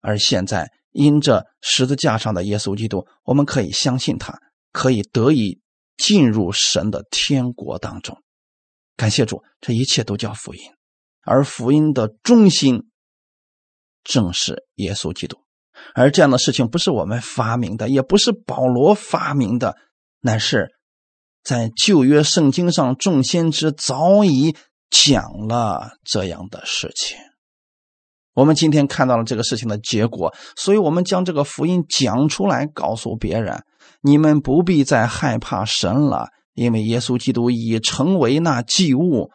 [0.00, 4.38] 而现在因着十字架上的耶稣基督，我们可以相信他，
[4.72, 5.60] 可以得以
[5.98, 8.16] 进入神的天国当中。
[8.98, 10.60] 感谢主，这一切都叫福音，
[11.22, 12.82] 而福音的中心
[14.02, 15.38] 正是耶稣基督。
[15.94, 19.76] 而这样的事情不是我们发明的，也不是保罗发明的，
[20.20, 20.72] 乃是
[21.44, 24.56] 在旧约圣经上众先知早已
[24.90, 27.16] 讲了这样的事情。
[28.34, 33.62] 我们今天看到了这个事情的结果，所以我们将这个福音讲出来，告诉别人：
[34.00, 36.30] 你们不必再害怕神了。
[36.58, 39.30] 因为耶稣基督已成为那祭物，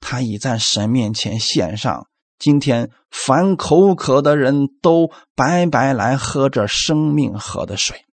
[0.00, 2.08] 他已在神面前献上。
[2.36, 8.04] 今天凡口渴的人都白白来喝着生命河的水。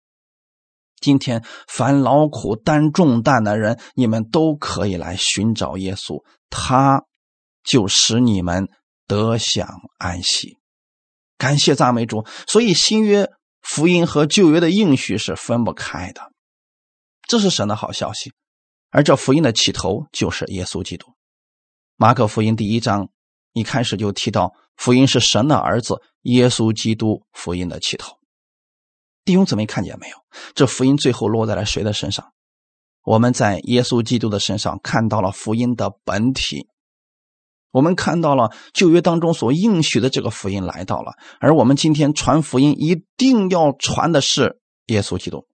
[1.01, 7.05] 今天凡劳苦担重担的人，你们都可以来寻找耶稣，他
[7.65, 8.69] 就使你们
[9.07, 10.59] 得享安息。
[11.39, 12.27] 感谢赞美主。
[12.47, 13.31] 所以新约
[13.63, 16.31] 福音和旧约的应许是分不开的，
[17.27, 18.35] 这是神的好消息。
[18.91, 21.07] 而这福音的起头就是耶稣基督。
[21.97, 23.09] 马可福音第一章
[23.53, 28.17] 一开始就提到，福音是神的儿子耶稣基督福音的起头。
[29.25, 30.17] 弟兄姊妹看见没有？
[30.55, 32.33] 这福音最后落在了谁的身上？
[33.05, 36.67] 我们在耶稣基督的身上看到了福音的本体。
[37.71, 45.47] 我们看到了旧约当中所应许的这个福音来到了，而我们今天传福音一定要传的是耶稣基督。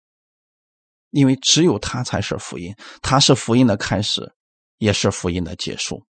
[1.17, 4.35] 因为只有他才是福音，他是福音的开始，
[4.77, 6.03] 也是福音的结束。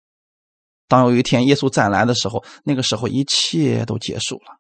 [0.88, 4.58] 当有一天耶稣再来的时候，那个时候一切都结束了。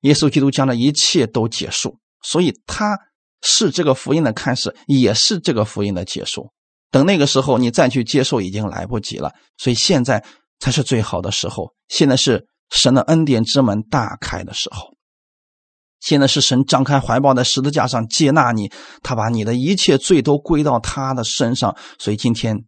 [0.00, 2.98] 耶稣基督将这一切都结束，所以他
[3.40, 6.50] 是这个福音的开始，也是这个福音的结束。
[6.90, 9.32] 等那个时候你再去接受，已经来不及了。
[9.58, 10.24] 所以现在
[10.58, 14.95] 才是最好的时候，现在是神的恩典之门大开的时候。
[16.06, 18.70] 现在是神张开怀抱在十字架上接纳你，
[19.02, 22.64] 他把你的一切罪都归到他的身上，所以今天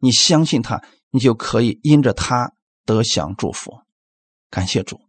[0.00, 2.52] 你相信他，你就可以因着他
[2.84, 3.72] 得享祝福。
[4.50, 5.00] 感谢主，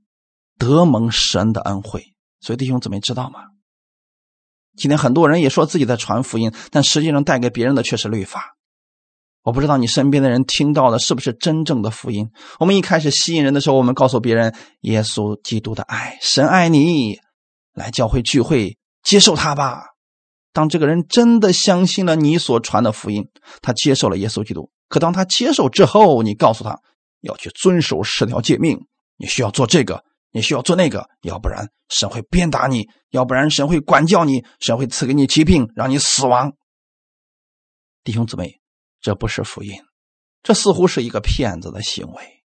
[0.58, 2.06] 得蒙神的恩惠。
[2.40, 3.42] 所以弟兄姊妹知道吗？
[4.78, 8.56] 今天很多人也说自己在传福音，但实际上带给别人的却是律法。
[9.44, 12.32] 我不知道你身边的人听到的是不是真正的福音。
[12.62, 17.20] 我们一开始吸引人的时候，我们告诉别人耶稣基督的爱，神爱你。
[17.74, 19.88] 来教会聚会，接受他吧。
[20.52, 23.28] 当这个人真的相信了你所传的福音，
[23.62, 24.72] 他接受了耶稣基督。
[24.88, 26.80] 可当他接受之后，你告诉他
[27.22, 28.86] 要去遵守十条诫命，
[29.18, 36.54] 你需要做这个，你需要做那个，要不然神会鞭打你，要不然神会管教你，神会赐给你疾病，让你死亡。
[38.04, 38.62] 弟兄姊妹，
[39.02, 39.82] 这不是福音，
[40.44, 42.44] 这似乎是一个骗子的行为。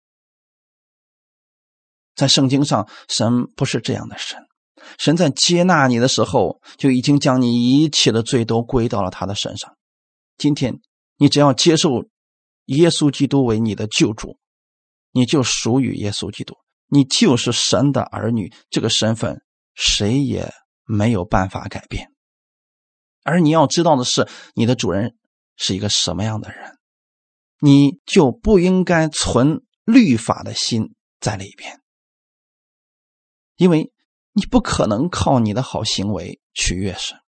[2.14, 4.47] 在圣经上，神不是这样的神。
[4.98, 9.76] 神在接纳你的时候，就已经将你一切的罪都归到了他的身上。
[10.36, 10.80] 今天，
[11.16, 12.04] 你只要接受
[12.66, 14.38] 耶稣基督为你的救主，
[15.12, 16.54] 你就属于耶稣基督，
[16.86, 18.52] 你就是神的儿女。
[18.70, 19.42] 这个身份，
[19.74, 20.52] 谁也
[20.84, 22.12] 没有办法改变。
[23.24, 25.16] 而你要知道的是，你的主人
[25.56, 26.78] 是一个什么样的人，
[27.60, 31.80] 你就不应该存律法的心在里边，
[33.56, 33.92] 因为。
[34.38, 37.18] 你不可能靠你的好行为取悦神，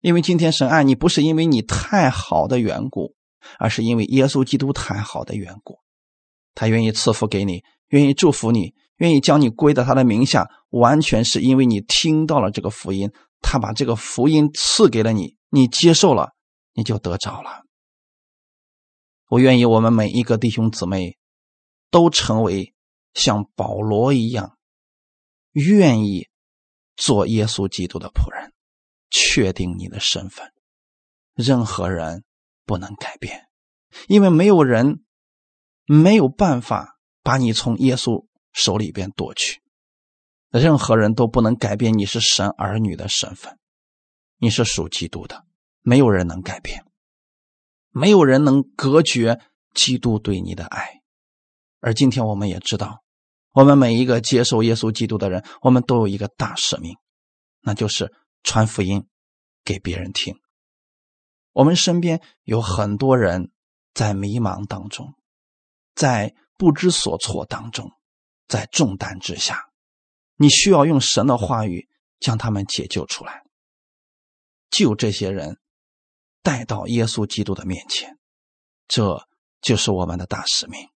[0.00, 3.14] 因为今天神爱你不是因为你太好的缘故，
[3.58, 5.80] 而是因为耶稣基督太好的缘故。
[6.54, 13.12] 他愿意赐福给你，愿意祝福你，愿意将你归到他的名下，完全是因为你听到了这个福音，
[13.42, 16.30] 他把这个福音赐给了你，你接受了，
[16.72, 17.66] 你就得着了。
[19.28, 21.18] 我愿意我们每一个弟兄姊妹
[21.90, 22.72] 都成为
[23.12, 24.56] 像保罗一样，
[25.52, 26.28] 愿意
[27.00, 28.52] 做耶稣基督的仆人，
[29.08, 30.52] 确定你的身份，
[31.34, 32.24] 任何人
[32.66, 33.48] 不能改变，
[34.06, 35.02] 因为没有人
[35.86, 39.62] 没有办法把你从耶稣手里边夺去。
[40.50, 43.58] 任何人都不能改变你是神儿女的身份，
[44.36, 45.46] 你是属基督的，
[45.80, 46.84] 没有人能改变，
[47.88, 49.40] 没有人能隔绝
[49.72, 51.00] 基督对你的爱。
[51.80, 53.02] 而今天我们也知道，
[53.52, 56.96] 我们每一个接受耶稣基督的人，我们都有一个大使命，
[57.60, 59.08] 那就是传福音
[59.64, 60.40] 给别人听。
[61.52, 63.50] 我们身边有很多人
[63.92, 65.14] 在迷茫当中，
[65.94, 67.90] 在不知所措当中，
[68.46, 69.68] 在重担之下。
[70.36, 71.88] 你需要用神的话语
[72.20, 73.42] 将他们解救出来，
[74.70, 75.58] 救这些人
[76.42, 78.16] 带到耶稣基督的面前，
[78.86, 79.26] 这
[79.60, 80.88] 就是我们的大使命。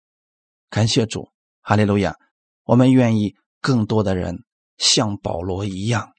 [0.69, 1.31] 感谢主，
[1.61, 2.15] 哈利路亚！
[2.63, 4.43] 我们愿意更多的人
[4.77, 6.13] 像保罗一样，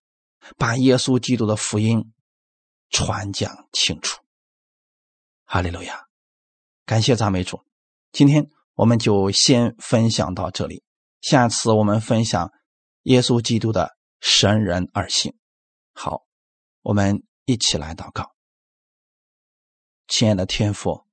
[0.57, 2.13] 把耶稣基督的福音
[2.91, 4.23] 传讲清楚。
[5.45, 6.07] 哈利路亚！
[6.85, 7.65] 感谢赞美主。
[8.13, 10.83] 今天我们就先分享到这里，
[11.21, 12.53] 下次我们分享。
[13.05, 15.37] 耶稣基督的神人二性，
[15.93, 16.23] 好，
[16.81, 18.35] 我们一起来祷告。
[20.09, 21.05] 亲爱的天父，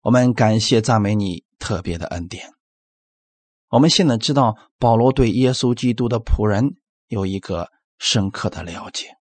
[0.00, 2.57] 我们感谢赞美你特别的恩典。
[3.68, 9.16] 我们现在知道保罗对耶稣基督的仆人有一个深刻的了解，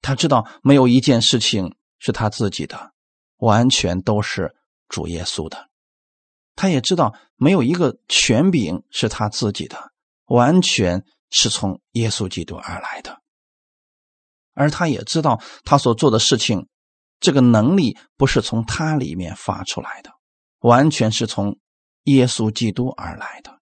[0.00, 2.92] 他知道没有一件事情是他自己的，
[3.36, 4.54] 完全都是
[4.88, 5.68] 主耶稣的。
[6.54, 9.92] 他也知道没有一个权柄是他自己的。
[10.26, 13.20] 完全是从耶稣基督而来的，
[14.54, 16.68] 而他也知道他所做的事情，
[17.20, 20.10] 这个能力不是从他里面发出来的，
[20.60, 21.58] 完全是从
[22.04, 23.58] 耶稣基督而来的。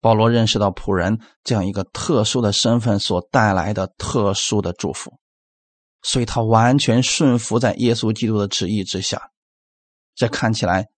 [0.00, 5.18] 保罗认识到仆人这样一个特殊的身份所带来的特殊的祝福，
[6.02, 9.30] 所以他完全顺服在耶稣基督的旨意之下。
[10.14, 10.88] 这看起来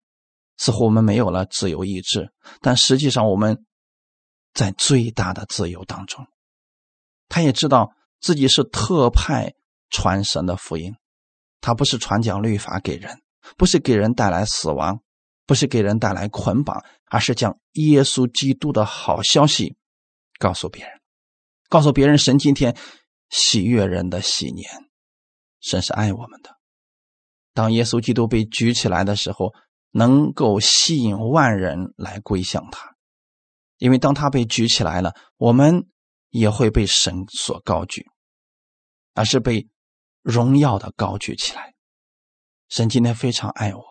[0.57, 3.64] 似乎我们没有了自由意志，但实际上我们。
[4.55, 6.26] 在最大的自由当中，
[7.30, 9.55] 他也知道自己是特派
[9.89, 10.95] 传神的福音，
[11.62, 13.22] 他不是传讲律法给人，
[13.57, 15.01] 不是给人带来死亡，
[15.47, 19.76] 不是给人带来捆绑，而是将耶稣基督的好消息
[20.38, 21.01] 告诉别人，
[21.68, 22.76] 告诉别人神今天
[23.28, 24.68] 喜悦人的喜年，
[25.61, 26.51] 神是爱我们的。
[27.55, 29.53] 当耶稣基督被举起来的时候，
[29.90, 32.97] 能够吸引万人来归向他。
[33.76, 35.88] 因为当他被举起来了，我们
[36.30, 38.07] 也会被神所高举，
[39.12, 39.68] 而是被
[40.22, 41.74] 荣耀的高举起来。
[42.68, 43.84] 神今天非常爱我，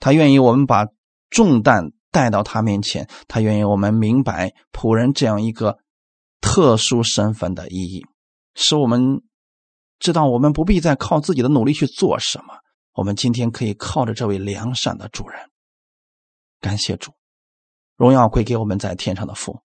[0.00, 0.86] 他愿意我们把
[1.30, 5.78] 重担带到他面前，他愿意我们明白仆人这样一个
[6.40, 8.04] 特殊身份的意义，
[8.54, 9.22] 使我们
[9.98, 12.54] 知道我们不必再靠自己的努力去做什么，
[12.94, 15.40] 我们今天可以靠着这位良善的主人。
[16.60, 17.12] 感谢主。
[17.96, 19.62] 荣耀归给我们在天上的父，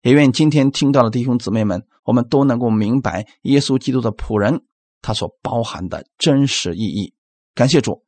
[0.00, 4.64] 也愿今天听到的弟兄姊妹们，我们都能够明白耶稣基督的仆人
[5.02, 7.12] 他所包含的真实意义。
[7.54, 8.05] 感谢主，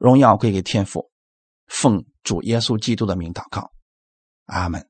[0.00, 1.10] 荣耀归给天父，
[1.66, 3.70] 奉主耶稣基督的名祷告，
[4.46, 4.88] 阿门。